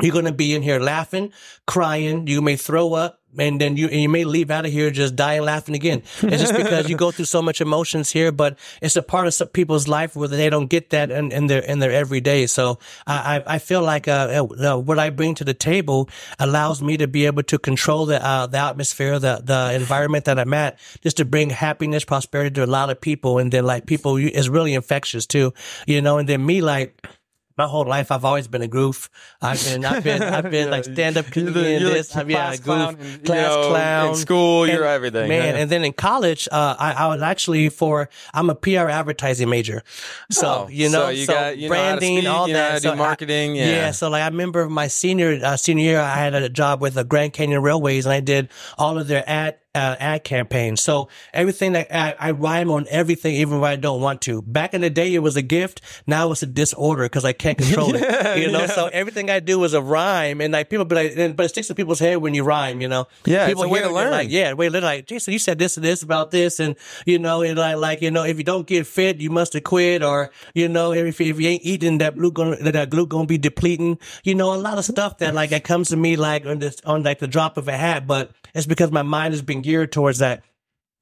You're 0.00 0.12
going 0.12 0.26
to 0.26 0.32
be 0.32 0.54
in 0.54 0.62
here 0.62 0.78
laughing, 0.78 1.32
crying. 1.66 2.28
You 2.28 2.40
may 2.40 2.54
throw 2.54 2.94
up 2.94 3.20
and 3.38 3.60
then 3.60 3.76
you, 3.76 3.86
and 3.88 4.00
you 4.00 4.08
may 4.08 4.24
leave 4.24 4.50
out 4.50 4.66
of 4.66 4.72
here 4.72 4.90
just 4.90 5.16
dying 5.16 5.42
laughing 5.42 5.74
again. 5.74 6.02
It's 6.22 6.42
just 6.42 6.54
because 6.54 6.88
you 6.88 6.96
go 6.96 7.10
through 7.12 7.26
so 7.26 7.42
much 7.42 7.60
emotions 7.60 8.10
here, 8.10 8.32
but 8.32 8.58
it's 8.82 8.96
a 8.96 9.02
part 9.02 9.26
of 9.26 9.34
some 9.34 9.48
people's 9.48 9.88
life 9.88 10.16
where 10.16 10.28
they 10.28 10.50
don't 10.50 10.66
get 10.66 10.90
that 10.90 11.10
in, 11.10 11.32
in 11.32 11.46
their, 11.46 11.62
in 11.62 11.78
their 11.78 11.92
everyday. 11.92 12.46
So 12.46 12.78
I, 13.06 13.42
I 13.46 13.58
feel 13.58 13.82
like, 13.82 14.08
uh, 14.08 14.46
uh, 14.62 14.76
what 14.78 14.98
I 14.98 15.10
bring 15.10 15.34
to 15.36 15.44
the 15.44 15.54
table 15.54 16.08
allows 16.38 16.82
me 16.82 16.96
to 16.96 17.06
be 17.06 17.26
able 17.26 17.42
to 17.44 17.58
control 17.58 18.06
the, 18.06 18.24
uh, 18.24 18.46
the 18.46 18.58
atmosphere, 18.58 19.18
the, 19.18 19.40
the 19.44 19.74
environment 19.74 20.24
that 20.26 20.38
I'm 20.38 20.54
at, 20.54 20.78
just 21.02 21.16
to 21.18 21.24
bring 21.24 21.50
happiness, 21.50 22.04
prosperity 22.04 22.54
to 22.54 22.64
a 22.64 22.66
lot 22.66 22.90
of 22.90 23.00
people. 23.00 23.38
And 23.38 23.52
then 23.52 23.64
like 23.64 23.86
people, 23.86 24.16
it's 24.16 24.48
really 24.48 24.74
infectious 24.74 25.26
too, 25.26 25.52
you 25.86 26.00
know, 26.00 26.18
and 26.18 26.28
then 26.28 26.44
me 26.44 26.60
like, 26.60 27.06
my 27.58 27.66
whole 27.66 27.84
life, 27.84 28.10
I've 28.12 28.24
always 28.24 28.46
been 28.48 28.62
a 28.62 28.68
goof. 28.68 29.10
I've 29.42 29.62
been, 29.64 29.84
I've 29.84 30.04
been, 30.04 30.22
I've 30.22 30.50
been 30.50 30.70
like 30.74 30.84
stand 30.84 31.16
up 31.16 31.26
comedian. 31.26 31.82
you're 31.82 31.90
this, 31.90 32.14
I've, 32.16 32.30
yeah, 32.30 32.36
class 32.54 32.56
goof, 32.58 32.64
clown 32.64 32.94
and, 33.00 33.04
you 33.12 33.18
class 33.18 33.48
know, 33.50 33.62
in 33.64 33.68
clown. 33.70 34.14
school, 34.14 34.66
you're 34.68 34.84
everything, 34.84 35.28
man. 35.28 35.54
yeah. 35.54 35.60
And 35.60 35.70
then 35.70 35.84
in 35.84 35.92
college, 35.92 36.48
uh, 36.52 36.76
I, 36.78 36.92
I 36.92 37.06
was 37.08 37.20
actually 37.20 37.68
for, 37.68 38.08
I'm 38.32 38.48
a 38.48 38.54
PR 38.54 38.88
advertising 38.88 39.48
major. 39.50 39.82
So, 40.30 40.46
Oh, 40.66 40.68
you 40.68 40.88
know, 40.88 41.06
so 41.06 41.08
you 41.10 41.26
got- 41.26 41.58
you 41.58 41.68
branding, 41.68 42.18
speak, 42.18 42.28
all 42.28 42.46
that. 42.48 42.82
so 42.82 42.94
marketing, 42.94 43.52
I, 43.52 43.54
yeah. 43.64 43.90
So 43.90 44.08
like 44.08 44.22
I 44.22 44.28
remember 44.28 44.68
my 44.68 44.86
senior, 44.86 45.40
uh, 45.42 45.56
senior 45.56 45.82
year, 45.84 46.00
I 46.00 46.14
had 46.16 46.34
a 46.34 46.48
job 46.48 46.80
with 46.80 46.94
the 46.94 47.04
Grand 47.04 47.32
Canyon 47.32 47.60
Railways 47.62 48.06
and 48.06 48.12
I 48.12 48.20
did 48.20 48.48
all 48.78 48.98
of 48.98 49.08
their 49.08 49.24
ad, 49.26 49.58
uh, 49.78 49.96
ad 49.98 50.24
campaign. 50.24 50.76
So 50.76 51.08
everything 51.32 51.72
that 51.72 51.94
I, 51.94 52.14
I 52.18 52.30
rhyme 52.32 52.70
on 52.70 52.86
everything, 52.90 53.34
even 53.36 53.60
when 53.60 53.70
I 53.70 53.76
don't 53.76 54.00
want 54.00 54.20
to. 54.22 54.42
Back 54.42 54.74
in 54.74 54.80
the 54.80 54.90
day, 54.90 55.14
it 55.14 55.20
was 55.20 55.36
a 55.36 55.42
gift. 55.42 55.80
Now 56.06 56.32
it's 56.32 56.42
a 56.42 56.46
disorder 56.46 57.04
because 57.04 57.24
I 57.24 57.32
can't 57.32 57.56
control 57.62 57.92
it. 57.94 58.38
You 58.38 58.50
know, 58.50 58.66
so 58.66 58.86
everything 58.86 59.30
I 59.30 59.40
do 59.40 59.62
is 59.64 59.74
a 59.74 59.82
rhyme, 59.82 60.40
and 60.40 60.52
like 60.52 60.70
people 60.70 60.84
be 60.84 60.94
like, 60.94 61.12
and- 61.16 61.36
but 61.36 61.46
it 61.46 61.50
sticks 61.50 61.68
to 61.68 61.74
people's 61.74 61.98
head 62.00 62.16
when 62.18 62.34
you 62.34 62.42
rhyme. 62.44 62.80
You 62.80 62.88
know, 62.88 63.06
Yeah, 63.24 63.44
it's 63.44 63.50
people 63.50 63.64
a 63.64 63.68
way 63.68 63.80
to 63.82 63.90
learn. 63.90 64.10
Like, 64.10 64.30
yeah, 64.30 64.52
way 64.54 64.68
to 64.68 64.80
like, 64.80 65.06
Jason, 65.06 65.32
you 65.32 65.38
said 65.38 65.58
this 65.58 65.76
and 65.76 65.84
this 65.84 66.02
about 66.02 66.30
this, 66.30 66.58
and 66.60 66.74
you 67.06 67.18
know, 67.18 67.42
and 67.42 67.56
like, 67.58 67.76
like 67.76 68.02
you 68.02 68.10
know, 68.10 68.24
if 68.24 68.36
you 68.38 68.44
don't 68.44 68.66
get 68.66 68.86
fit, 68.86 69.20
you 69.20 69.30
must 69.30 69.52
have 69.52 69.64
quit, 69.64 70.02
or 70.02 70.30
you 70.54 70.68
know, 70.68 70.92
if, 70.92 71.20
if 71.20 71.40
you 71.40 71.48
ain't 71.48 71.62
eating, 71.64 71.98
that 71.98 72.16
glue 72.16 72.32
gonna 72.32 72.56
that 72.56 72.90
glue 72.90 73.06
gonna 73.06 73.26
be 73.26 73.38
depleting. 73.38 73.98
You 74.24 74.34
know, 74.34 74.54
a 74.54 74.56
lot 74.56 74.78
of 74.78 74.84
stuff 74.84 75.18
that 75.18 75.34
like 75.34 75.50
that 75.50 75.64
comes 75.64 75.88
to 75.90 75.96
me 75.96 76.16
like 76.16 76.46
on 76.46 76.58
this 76.58 76.76
on 76.84 77.02
like 77.02 77.18
the 77.20 77.28
drop 77.28 77.56
of 77.56 77.68
a 77.68 77.76
hat, 77.76 78.06
but 78.06 78.32
it's 78.58 78.66
because 78.66 78.90
my 78.90 79.02
mind 79.02 79.32
has 79.32 79.42
been 79.42 79.62
geared 79.62 79.92
towards 79.92 80.18
that 80.18 80.42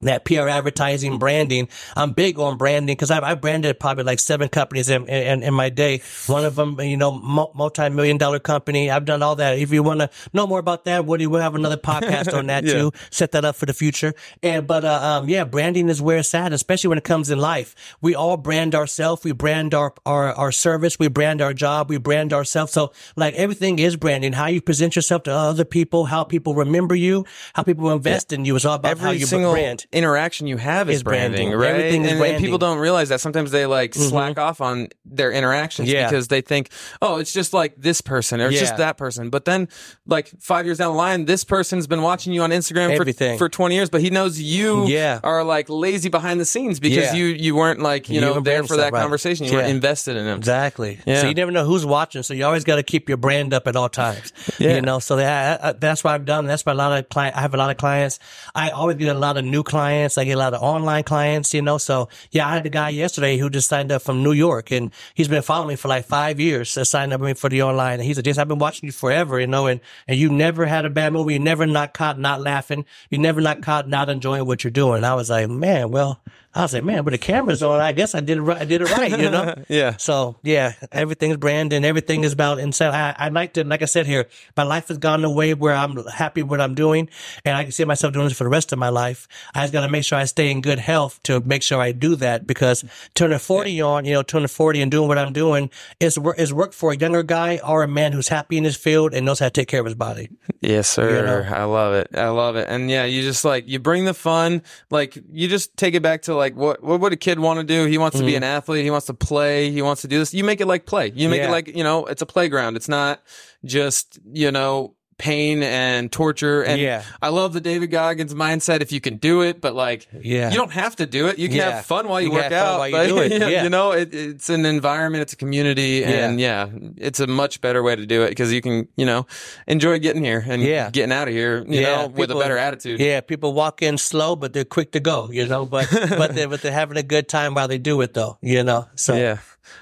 that 0.01 0.25
PR 0.25 0.47
advertising 0.47 1.17
branding. 1.17 1.67
I'm 1.95 2.11
big 2.13 2.37
on 2.37 2.57
branding 2.57 2.95
because 2.95 3.09
I've, 3.09 3.23
I've 3.23 3.41
branded 3.41 3.79
probably 3.79 4.03
like 4.03 4.19
seven 4.19 4.47
companies 4.47 4.89
in, 4.89 5.07
in, 5.09 5.41
in 5.41 5.53
my 5.55 5.69
day. 5.69 6.01
One 6.27 6.45
of 6.45 6.55
them, 6.55 6.79
you 6.81 6.97
know, 6.97 7.11
multi-million 7.11 8.17
dollar 8.17 8.37
company. 8.39 8.91
I've 8.91 9.05
done 9.05 9.23
all 9.23 9.35
that. 9.37 9.57
If 9.57 9.71
you 9.71 9.81
want 9.81 10.01
to 10.01 10.09
know 10.33 10.45
more 10.45 10.59
about 10.59 10.85
that, 10.85 11.05
Woody, 11.05 11.25
we'll 11.25 11.41
have 11.41 11.55
another 11.55 11.77
podcast 11.77 12.31
on 12.37 12.47
that 12.47 12.63
Yeah. 12.67 12.73
too. 12.73 12.91
Set 13.11 13.31
that 13.31 13.43
up 13.45 13.55
for 13.55 13.65
the 13.65 13.73
future. 13.73 14.13
And, 14.43 14.67
but, 14.67 14.83
uh, 14.85 15.19
um, 15.21 15.29
yeah, 15.29 15.45
branding 15.45 15.89
is 15.89 16.01
where 16.01 16.17
it's 16.17 16.33
at, 16.35 16.53
especially 16.53 16.89
when 16.89 16.97
it 16.97 17.03
comes 17.03 17.29
in 17.31 17.39
life. 17.39 17.95
We 18.01 18.13
all 18.13 18.37
brand 18.37 18.75
ourselves. 18.75 19.23
We 19.23 19.31
brand 19.31 19.73
our, 19.73 19.93
our, 20.05 20.33
our 20.33 20.51
service. 20.51 20.99
We 20.99 21.07
brand 21.07 21.41
our 21.41 21.53
job. 21.53 21.89
We 21.89 21.97
brand 21.97 22.33
ourselves. 22.33 22.71
So 22.73 22.91
like 23.15 23.33
everything 23.35 23.79
is 23.79 23.95
branding. 23.95 24.33
How 24.33 24.47
you 24.47 24.61
present 24.61 24.95
yourself 24.95 25.23
to 25.23 25.31
other 25.31 25.65
people, 25.65 26.05
how 26.05 26.23
people 26.23 26.53
remember 26.53 26.93
you, 26.93 27.25
how 27.55 27.63
people 27.63 27.89
invest 27.91 28.31
in 28.31 28.45
you 28.45 28.55
is 28.55 28.65
all 28.65 28.75
about 28.75 28.99
how 28.99 29.11
you 29.11 29.25
single 29.25 29.53
brand. 29.53 29.86
Interaction 29.91 30.47
you 30.47 30.57
have 30.57 30.89
is, 30.89 30.97
Is 30.97 31.03
branding. 31.03 31.49
branding, 31.51 31.57
right? 31.59 31.69
Everything 31.69 32.01
is 32.03 32.07
and, 32.07 32.11
and 32.11 32.19
branding. 32.19 32.35
Mm-hmm. 32.37 32.45
people 32.45 32.57
don't 32.57 32.77
realize 32.79 33.09
that 33.09 33.21
sometimes 33.21 33.51
they 33.51 33.65
like 33.65 33.93
slack 33.95 34.37
off 34.37 34.59
on 34.61 34.89
their 35.05 35.31
interactions 35.31 35.89
Yeah. 35.89 36.07
because 36.09 36.27
they 36.27 36.41
think, 36.41 36.69
oh, 37.01 37.17
it's 37.17 37.31
just 37.33 37.53
like 37.53 37.75
this 37.77 38.01
person 38.01 38.41
or 38.41 38.47
it's 38.47 38.55
Yeah. 38.55 38.59
just 38.61 38.77
that 38.77 38.97
person. 38.97 39.29
But 39.29 39.45
then, 39.45 39.69
like 40.05 40.27
five 40.39 40.65
years 40.65 40.77
down 40.79 40.91
the 40.91 40.97
line, 40.97 41.25
this 41.25 41.43
person's 41.43 41.87
been 41.87 42.01
watching 42.01 42.33
you 42.33 42.41
on 42.41 42.49
Instagram 42.51 42.87
for, 42.95 43.01
Everything. 43.01 43.37
for 43.37 43.49
twenty 43.49 43.75
years, 43.75 43.89
but 43.89 44.01
he 44.01 44.09
knows 44.09 44.39
you 44.39 44.85
Yeah. 44.87 45.19
are 45.23 45.43
like 45.43 45.69
lazy 45.69 46.09
behind 46.09 46.39
the 46.39 46.45
scenes 46.45 46.79
because 46.79 47.13
you 47.13 47.25
you 47.25 47.55
weren't 47.55 47.79
like 47.79 48.09
you, 48.09 48.15
You 48.15 48.21
know 48.21 48.39
there 48.39 48.63
for 48.63 48.77
that 48.77 48.91
right. 48.93 49.01
conversation. 49.01 49.45
You 49.45 49.53
weren't 49.53 49.69
invested 49.69 50.17
in 50.17 50.25
him. 50.25 50.37
Exactly. 50.37 50.99
Yeah. 51.05 51.21
So 51.21 51.27
you 51.29 51.33
never 51.33 51.51
know 51.51 51.65
who's 51.65 51.85
watching. 51.85 52.23
So 52.23 52.33
you 52.33 52.45
always 52.45 52.63
got 52.63 52.75
to 52.75 52.83
keep 52.83 53.07
your 53.07 53.17
brand 53.17 53.53
up 53.53 53.67
at 53.67 53.75
all 53.75 53.89
times. 53.89 54.33
Yeah. 54.59 54.75
You 54.75 54.81
know, 54.81 54.97
so 54.99 55.17
that, 55.17 55.79
that's 55.79 56.03
what 56.03 56.13
I've 56.15 56.25
done. 56.25 56.45
That's 56.47 56.65
why 56.65 56.71
a 56.71 56.75
lot 56.75 56.97
of 56.97 57.09
client, 57.09 57.35
I 57.37 57.41
have 57.41 57.53
a 57.53 57.57
lot 57.57 57.69
of 57.69 57.77
clients. 57.77 58.17
I 58.55 58.71
always 58.71 58.97
get 58.97 59.15
a 59.15 59.19
lot 59.19 59.37
of 59.37 59.45
new 59.45 59.61
clients. 59.61 59.76
I 59.77 60.23
get 60.23 60.33
a 60.33 60.37
lot 60.37 60.53
of 60.53 60.61
online 60.61 61.03
clients, 61.03 61.53
you 61.53 61.61
know. 61.61 61.77
So 61.77 62.09
yeah, 62.31 62.47
I 62.47 62.55
had 62.55 62.65
a 62.65 62.69
guy 62.69 62.89
yesterday 62.89 63.37
who 63.37 63.49
just 63.49 63.69
signed 63.69 63.91
up 63.91 64.01
from 64.01 64.23
New 64.23 64.31
York 64.31 64.71
and 64.71 64.91
he's 65.13 65.27
been 65.27 65.41
following 65.41 65.69
me 65.69 65.75
for 65.75 65.87
like 65.87 66.05
five 66.05 66.39
years. 66.39 66.69
So 66.69 66.83
signed 66.83 67.13
up 67.13 67.21
with 67.21 67.27
me 67.27 67.33
for 67.33 67.49
the 67.49 67.63
online. 67.63 67.95
And 67.95 68.03
he 68.03 68.13
said, 68.13 68.25
Jason, 68.25 68.41
I've 68.41 68.47
been 68.47 68.59
watching 68.59 68.87
you 68.87 68.91
forever, 68.91 69.39
you 69.39 69.47
know, 69.47 69.67
and, 69.67 69.79
and 70.07 70.17
you 70.17 70.29
never 70.29 70.65
had 70.65 70.85
a 70.85 70.89
bad 70.89 71.13
movie. 71.13 71.33
You 71.33 71.39
never 71.39 71.65
not 71.65 71.93
caught 71.93 72.19
not 72.19 72.41
laughing. 72.41 72.85
You 73.09 73.17
never 73.17 73.41
not 73.41 73.61
caught 73.61 73.87
not 73.87 74.09
enjoying 74.09 74.45
what 74.45 74.63
you're 74.63 74.71
doing. 74.71 74.97
And 74.97 75.05
I 75.05 75.15
was 75.15 75.29
like, 75.29 75.49
man, 75.49 75.91
well, 75.91 76.21
I 76.57 76.63
was 76.63 76.73
like, 76.73 76.83
man, 76.83 77.03
but 77.03 77.11
the 77.11 77.19
camera's 77.19 77.61
on. 77.61 77.79
I 77.79 77.91
guess 77.91 78.15
I 78.15 78.19
did 78.19 78.39
it 78.39 78.41
right. 78.41 78.59
I 78.59 78.65
did 78.65 78.81
it 78.81 78.91
right, 78.91 79.11
you 79.11 79.29
know? 79.29 79.53
Yeah. 79.69 79.97
So 79.97 80.37
yeah, 80.43 80.73
everything's 80.91 81.37
brand 81.37 81.71
and 81.71 81.85
everything 81.85 82.23
is 82.23 82.33
about 82.33 82.57
inside. 82.57 82.93
I, 82.95 83.27
I 83.27 83.29
like 83.29 83.53
to, 83.53 83.63
like 83.63 83.81
I 83.81 83.85
said 83.85 84.07
here, 84.07 84.27
my 84.55 84.63
life 84.63 84.87
has 84.87 84.97
gone 84.97 85.23
a 85.23 85.29
way 85.29 85.53
where 85.53 85.75
I'm 85.75 86.03
happy 86.07 86.41
with 86.41 86.49
what 86.49 86.61
I'm 86.61 86.73
doing 86.73 87.09
and 87.45 87.55
I 87.55 87.63
can 87.63 87.71
see 87.71 87.83
myself 87.85 88.13
doing 88.13 88.27
this 88.27 88.37
for 88.37 88.43
the 88.43 88.49
rest 88.49 88.73
of 88.73 88.79
my 88.79 88.89
life. 88.89 89.27
I 89.53 89.61
just 89.61 89.73
got 89.73 89.81
to 89.81 89.89
make 89.89 90.03
sure 90.03 90.17
I 90.17 90.25
stay 90.25 90.49
in 90.49 90.61
good 90.61 90.79
health 90.79 91.21
to 91.23 91.41
make 91.41 91.61
sure 91.61 91.79
I 91.79 91.91
do 91.91 92.15
that 92.15 92.47
because 92.47 92.83
turning 93.13 93.37
40 93.37 93.81
on, 93.81 94.05
you 94.05 94.13
know, 94.13 94.23
turning 94.23 94.47
40 94.47 94.81
and 94.81 94.89
doing 94.89 95.07
what 95.07 95.19
I'm 95.19 95.33
doing 95.33 95.69
is 95.99 96.17
work, 96.17 96.39
is 96.39 96.51
work 96.53 96.73
for 96.73 96.91
a 96.91 96.97
younger 96.97 97.21
guy 97.21 97.59
or 97.63 97.83
a 97.83 97.87
man 97.87 98.13
who's 98.13 98.29
happy 98.29 98.57
in 98.57 98.63
his 98.63 98.77
field 98.77 99.13
and 99.13 99.25
knows 99.25 99.39
how 99.39 99.45
to 99.45 99.51
take 99.51 99.67
care 99.67 99.81
of 99.81 99.85
his 99.85 99.95
body. 99.95 100.29
Yes, 100.61 100.87
sir. 100.87 101.17
You 101.17 101.25
know? 101.25 101.55
I 101.55 101.63
love 101.65 101.93
it. 101.93 102.09
I 102.15 102.29
love 102.29 102.55
it. 102.55 102.67
And 102.69 102.89
yeah, 102.89 103.05
you 103.05 103.21
just 103.21 103.45
like 103.45 103.67
you 103.67 103.79
bring 103.79 104.05
the 104.05 104.13
fun. 104.13 104.63
Like 104.89 105.17
you 105.31 105.47
just 105.47 105.77
take 105.77 105.93
it 105.93 106.01
back 106.01 106.23
to 106.23 106.35
like 106.35 106.46
what 106.55 106.83
what 106.83 106.99
would 106.99 107.13
a 107.13 107.17
kid 107.17 107.39
want 107.39 107.59
to 107.59 107.63
do? 107.65 107.85
He 107.85 107.97
wants 107.97 108.17
to 108.17 108.25
be 108.25 108.35
an 108.35 108.43
athlete. 108.43 108.83
He 108.83 108.91
wants 108.91 109.07
to 109.07 109.13
play. 109.13 109.71
He 109.71 109.81
wants 109.81 110.01
to 110.01 110.07
do 110.07 110.19
this. 110.19 110.33
You 110.33 110.43
make 110.43 110.61
it 110.61 110.67
like 110.67 110.85
play. 110.85 111.11
You 111.15 111.29
make 111.29 111.41
Mm-hmm. 111.41 111.43
Yeah. 111.43 111.47
it 111.49 111.51
like 111.51 111.67
you 111.75 111.83
know 111.83 112.05
it's 112.05 112.21
a 112.21 112.25
playground. 112.25 112.75
It's 112.75 112.89
not 112.89 113.21
just 113.65 114.19
you 114.31 114.51
know 114.51 114.95
pain 115.17 115.63
and 115.63 116.11
torture. 116.11 116.61
And 116.61 116.79
Yeah. 116.79 117.01
I 117.21 117.29
love 117.29 117.53
the 117.53 117.59
David 117.61 117.89
Goggins 117.89 118.33
mindset. 118.35 118.81
If 118.81 118.91
you 118.91 119.01
can 119.01 119.17
do 119.17 119.41
it, 119.41 119.59
but 119.61 119.73
like, 119.73 120.07
Yeah. 120.21 120.51
you 120.51 120.55
don't 120.57 120.71
have 120.73 120.95
to 120.97 121.05
do 121.07 121.27
it. 121.27 121.39
You 121.39 121.47
can 121.47 121.57
Yeah. 121.57 121.71
have 121.77 121.85
fun 121.85 122.07
while 122.07 122.21
you, 122.21 122.27
You 122.27 122.33
work 122.33 122.51
out. 122.51 122.77
while 122.79 122.87
you 122.87 122.93
but, 122.95 123.07
do 123.07 123.17
it. 123.19 123.31
Yeah. 123.51 123.63
you 123.63 123.69
know, 123.69 123.91
it, 123.93 124.13
it's 124.13 124.49
an 124.49 124.65
environment, 124.65 125.23
it's 125.23 125.33
a 125.33 125.35
community, 125.37 126.03
and 126.03 126.39
yeah, 126.39 126.67
it's 126.97 127.19
a 127.19 127.25
much 127.27 127.61
better 127.61 127.81
way 127.81 127.95
to 127.95 128.05
do 128.05 128.21
it 128.23 128.29
because 128.29 128.53
you 128.53 128.61
can, 128.61 128.87
you 128.95 129.05
know, 129.05 129.25
enjoy 129.67 129.97
getting 129.99 130.23
here 130.23 130.43
and 130.47 130.61
Yeah. 130.61 130.89
getting 130.91 131.11
out 131.11 131.27
of 131.27 131.33
here, 131.33 131.63
you 131.67 131.81
Yeah, 131.81 132.03
know, 132.03 132.07
with 132.07 132.29
a 132.31 132.35
better 132.35 132.57
attitude. 132.57 132.99
Yeah, 132.99 133.21
people 133.21 133.53
walk 133.53 133.81
in 133.81 133.97
slow, 133.97 134.35
but 134.35 134.53
they're 134.53 134.65
quick 134.65 134.91
to 134.91 134.99
go, 134.99 135.29
you 135.31 135.47
know, 135.47 135.65
but, 135.65 135.87
but 135.91 136.35
they're, 136.35 136.47
but 136.49 136.61
they're 136.61 136.71
having 136.71 136.97
a 136.97 137.03
good 137.03 137.27
time 137.27 137.55
while 137.55 137.67
they 137.67 137.79
do 137.79 137.99
it 138.01 138.13
though, 138.13 138.37
you 138.41 138.63
know, 138.63 138.87
so. 138.95 139.15
Yeah. 139.15 139.37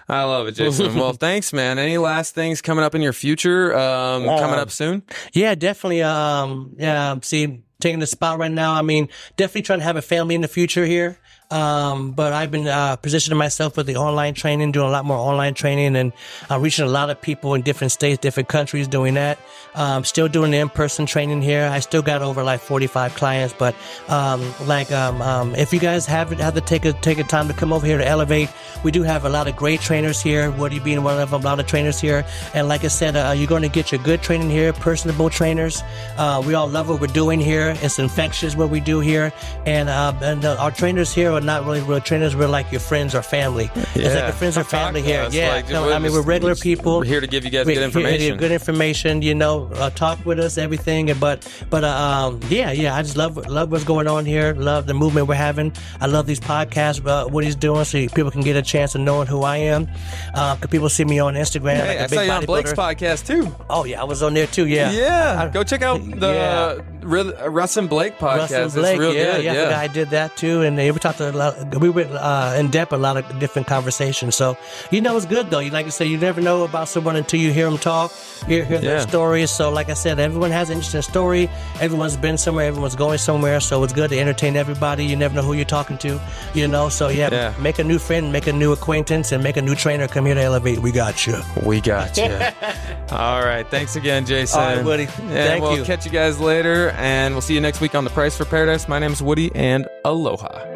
I 0.08 0.24
love 0.24 0.48
it, 0.48 0.54
Jason. 0.54 0.96
well, 0.96 1.14
thanks, 1.20 1.52
man. 1.54 1.80
Any 1.80 1.98
last 1.98 2.36
things 2.36 2.62
coming 2.62 2.84
up 2.84 2.96
in 2.96 3.02
your 3.02 3.14
future? 3.14 3.76
Um, 3.76 4.26
coming 4.26 4.60
up 4.60 4.72
soon? 4.72 5.04
Yeah, 5.34 5.56
definitely. 5.56 6.04
Um, 6.04 6.76
yeah, 6.78 7.16
see, 7.22 7.64
taking 7.80 8.00
the 8.00 8.08
spot 8.08 8.40
right 8.40 8.52
now. 8.52 8.74
I 8.74 8.82
mean, 8.82 9.10
definitely 9.38 9.64
trying 9.64 9.80
to 9.80 9.86
have 9.86 9.96
a 9.96 10.02
family 10.02 10.36
in 10.36 10.42
the 10.42 10.48
future 10.48 10.86
here. 10.86 11.18
Um, 11.52 12.12
but 12.12 12.34
I've 12.34 12.50
been 12.50 12.68
uh, 12.68 12.96
positioning 12.96 13.38
myself 13.38 13.78
with 13.78 13.86
the 13.86 13.98
online 13.98 14.34
training, 14.34 14.72
doing 14.72 14.88
a 14.88 14.92
lot 14.92 15.06
more 15.06 15.18
online 15.18 15.54
training, 15.54 15.96
and 15.96 16.12
uh, 16.50 16.60
reaching 16.60 16.86
a 16.86 16.90
lot 16.90 17.10
of 17.10 17.22
people 17.22 17.54
in 17.54 17.62
different 17.62 17.92
states, 17.92 18.20
different 18.20 18.50
countries, 18.50 18.88
doing 18.88 19.14
that. 19.14 19.38
Um, 19.76 20.04
still 20.04 20.28
doing 20.28 20.52
the 20.52 20.58
in-person 20.58 21.06
training 21.06 21.42
here. 21.42 21.70
I 21.72 21.80
still 21.80 22.02
got 22.02 22.22
over 22.22 22.44
like 22.44 22.62
45 22.62 23.14
clients, 23.16 23.54
but 23.54 23.76
um, 24.08 24.54
like 24.66 24.92
um, 24.92 25.22
um, 25.22 25.56
if 25.56 25.72
you 25.72 25.80
guys 25.80 26.06
have 26.08 26.32
have 26.32 26.56
to 26.56 26.62
take 26.62 26.86
a 26.86 26.94
take 26.94 27.20
a 27.20 27.24
time 27.24 27.48
to 27.48 27.54
come 27.54 27.72
over 27.72 27.86
here 27.86 27.98
to 27.98 28.08
Elevate, 28.08 28.50
we 28.84 28.92
do 28.92 29.04
have 29.04 29.26
a 29.26 29.30
lot 29.30 29.48
of 29.48 29.56
great 29.56 29.82
trainers 29.82 30.22
here. 30.22 30.50
Woody 30.52 30.80
being 30.80 31.04
one 31.04 31.20
of 31.20 31.30
them, 31.30 31.42
a 31.42 31.46
lot 31.46 31.60
of 31.60 31.68
trainers 31.68 32.00
here, 32.00 32.26
and 32.56 32.68
like 32.68 32.84
I 32.84 32.88
said, 32.88 33.16
uh, 33.16 33.34
you're 33.36 33.48
going 33.48 33.62
to 33.62 33.70
get 33.70 33.92
your 33.92 34.02
good 34.02 34.24
training 34.24 34.50
here, 34.50 34.74
personable 34.74 35.30
trainers. 35.30 35.84
Uh, 36.18 36.42
we 36.46 36.56
all 36.56 36.68
love 36.68 36.90
what 36.90 37.00
we're 37.00 37.08
doing 37.08 37.40
here. 37.40 37.76
It's 37.82 38.00
infectious 38.00 38.56
what 38.56 38.70
we 38.70 38.80
do 38.80 39.00
here, 39.00 39.32
and 39.68 39.90
uh, 39.90 40.14
and 40.22 40.44
uh, 40.44 40.56
our 40.60 40.72
trainers 40.72 41.14
here 41.14 41.35
are 41.36 41.42
not 41.42 41.66
really 41.66 41.82
real 41.82 42.00
trainers. 42.00 42.36
We're 42.36 42.48
like 42.48 42.72
your 42.72 42.80
friends 42.82 43.14
or 43.16 43.22
family. 43.22 43.70
It's 43.76 43.96
like 43.96 43.96
Yeah. 44.06 44.24
your 44.26 44.32
friends 44.34 44.58
or 44.58 44.64
family 44.64 45.02
here. 45.02 45.22
us. 45.22 45.34
Yeah, 45.34 45.54
Like, 45.54 45.70
we're 45.70 45.94
I 45.94 46.00
mean 46.00 46.12
we're 46.14 46.22
regular 46.22 46.56
people. 46.56 47.00
We're 47.00 47.06
here 47.06 47.22
to 47.22 47.28
give 47.28 47.44
you 47.46 47.52
guys 47.52 47.66
We're 47.66 47.76
good 47.76 47.82
here 47.82 47.90
to 47.90 47.94
give 47.94 48.06
information. 48.06 48.38
Good 48.38 48.52
information, 48.52 49.22
you 49.22 49.36
know. 49.36 49.70
Uh, 49.76 49.90
talk 49.92 50.24
with 50.26 50.40
us, 50.40 50.58
everything. 50.58 51.12
But 51.20 51.48
but 51.70 51.84
uh, 51.84 51.88
um, 51.90 52.40
yeah, 52.50 52.72
yeah. 52.72 52.96
I 52.96 53.02
just 53.02 53.18
love 53.18 53.38
love 53.48 53.72
what's 53.72 53.84
going 53.84 54.08
on 54.08 54.26
here. 54.26 54.54
Love 54.54 54.86
the 54.88 54.94
movement 54.94 55.28
we're 55.28 55.36
having. 55.36 55.72
I 56.02 56.08
love 56.08 56.26
these 56.26 56.40
podcasts. 56.40 57.06
Uh, 57.06 57.26
what 57.28 57.44
he's 57.44 57.56
doing, 57.56 57.84
so 57.86 57.98
people 58.10 58.32
can 58.32 58.42
get 58.42 58.56
a 58.56 58.62
chance 58.62 58.96
of 58.96 59.02
knowing 59.02 59.28
who 59.28 59.44
I 59.44 59.58
am. 59.58 59.88
Uh, 60.34 60.56
people 60.70 60.90
see 60.90 61.06
me 61.06 61.20
on 61.20 61.36
Instagram. 61.36 61.78
Hey, 61.78 61.88
like 61.88 62.00
I 62.00 62.08
saw 62.08 62.22
you 62.22 62.32
on 62.32 62.46
Blake's 62.46 62.74
bodybuilder. 62.74 62.96
podcast 62.98 63.26
too. 63.28 63.56
Oh 63.70 63.84
yeah, 63.86 64.02
I 64.02 64.04
was 64.06 64.24
on 64.24 64.34
there 64.34 64.48
too. 64.48 64.68
Yeah. 64.68 64.92
Yeah, 64.92 65.44
I- 65.44 65.50
go 65.50 65.64
check 65.64 65.82
out 65.82 66.00
the 66.20 66.34
Yeah. 66.34 66.76
Ru- 67.02 67.34
Russ 67.48 67.78
and 67.78 67.88
Blake 67.90 68.18
podcast. 68.18 68.38
Russ 68.38 68.52
and 68.52 68.66
It's 68.66 68.76
Blake, 68.76 69.00
real 69.00 69.14
yeah, 69.14 69.36
good. 69.36 69.44
yeah, 69.46 69.52
I 69.52 69.56
forgot 69.66 69.80
I 69.84 69.88
did 69.88 70.10
that 70.10 70.36
too, 70.38 70.62
and 70.64 70.76
they, 70.78 70.90
we 70.92 70.98
a 71.26 71.38
lot. 71.38 71.76
We 71.80 71.90
went 71.90 72.12
uh, 72.12 72.56
in 72.58 72.70
depth 72.70 72.94
a 72.94 72.98
lot 72.98 73.18
of 73.18 73.40
different 73.40 73.68
conversations. 73.68 74.36
So 74.36 74.58
you 74.92 75.02
know, 75.02 75.16
it's 75.18 75.26
good 75.26 75.50
though. 75.50 75.60
You 75.60 75.72
like 75.72 75.86
I 75.86 75.90
said, 75.90 76.08
you 76.08 76.18
never 76.18 76.42
know 76.42 76.64
about 76.64 76.88
someone 76.90 77.16
until 77.16 77.40
you 77.40 77.52
hear 77.52 77.66
them 77.70 77.78
talk, 77.78 78.12
hear 78.48 78.64
hear 78.66 78.80
their 78.80 78.98
Yeah. 78.98 79.06
stories. 79.06 79.52
So 79.52 79.70
like 79.70 79.90
I 79.90 79.94
said, 79.94 80.20
everyone 80.20 80.52
has 80.52 80.70
an 80.70 80.76
interesting 80.78 81.02
story. 81.02 81.50
Everyone's 81.82 82.18
been 82.18 82.38
somewhere. 82.38 82.66
Everyone's 82.68 82.96
going 82.96 83.18
somewhere. 83.18 83.60
So 83.60 83.84
it's 83.84 83.94
good 83.94 84.10
to 84.12 84.20
entertain 84.20 84.56
everybody. 84.56 85.06
You 85.06 85.16
never 85.16 85.36
know 85.36 85.42
who 85.44 85.54
you're 85.54 85.66
talking 85.66 85.98
to. 86.00 86.20
You 86.54 86.68
know, 86.68 86.90
so 86.90 87.10
yeah, 87.10 87.30
Yeah. 87.32 87.54
make 87.60 87.80
a 87.80 87.84
new 87.84 88.00
friend, 88.00 88.32
make 88.32 88.48
a 88.48 88.54
new 88.54 88.72
acquaintance, 88.72 89.32
and 89.32 89.44
make 89.44 89.58
a 89.58 89.62
new 89.62 89.76
trainer. 89.76 90.08
Come 90.08 90.26
here 90.26 90.36
to 90.36 90.42
Elevate. 90.42 90.80
We 90.80 90.92
got 90.92 91.26
you. 91.28 91.38
We 91.64 91.82
got 91.82 92.18
you. 92.18 92.26
All 93.12 93.42
right. 93.44 93.66
Thanks 93.70 93.96
again, 93.96 94.26
Jason. 94.26 94.60
All 94.60 94.76
right, 94.76 94.84
Woody. 94.86 95.04
And 95.04 95.30
Thank 95.32 95.64
we'll 95.64 95.78
you. 95.78 95.84
catch 95.84 96.06
you 96.06 96.12
guys 96.12 96.40
later, 96.40 96.90
and 96.98 97.34
we'll 97.34 97.42
see 97.42 97.54
you 97.54 97.62
next 97.62 97.82
week 97.82 97.96
on 97.96 98.04
The 98.04 98.10
Price 98.10 98.36
for 98.38 98.46
Paradise. 98.46 98.88
My 98.88 99.00
name 99.00 99.12
is 99.12 99.22
Woody, 99.22 99.52
and 99.56 99.88
aloha. 100.04 100.75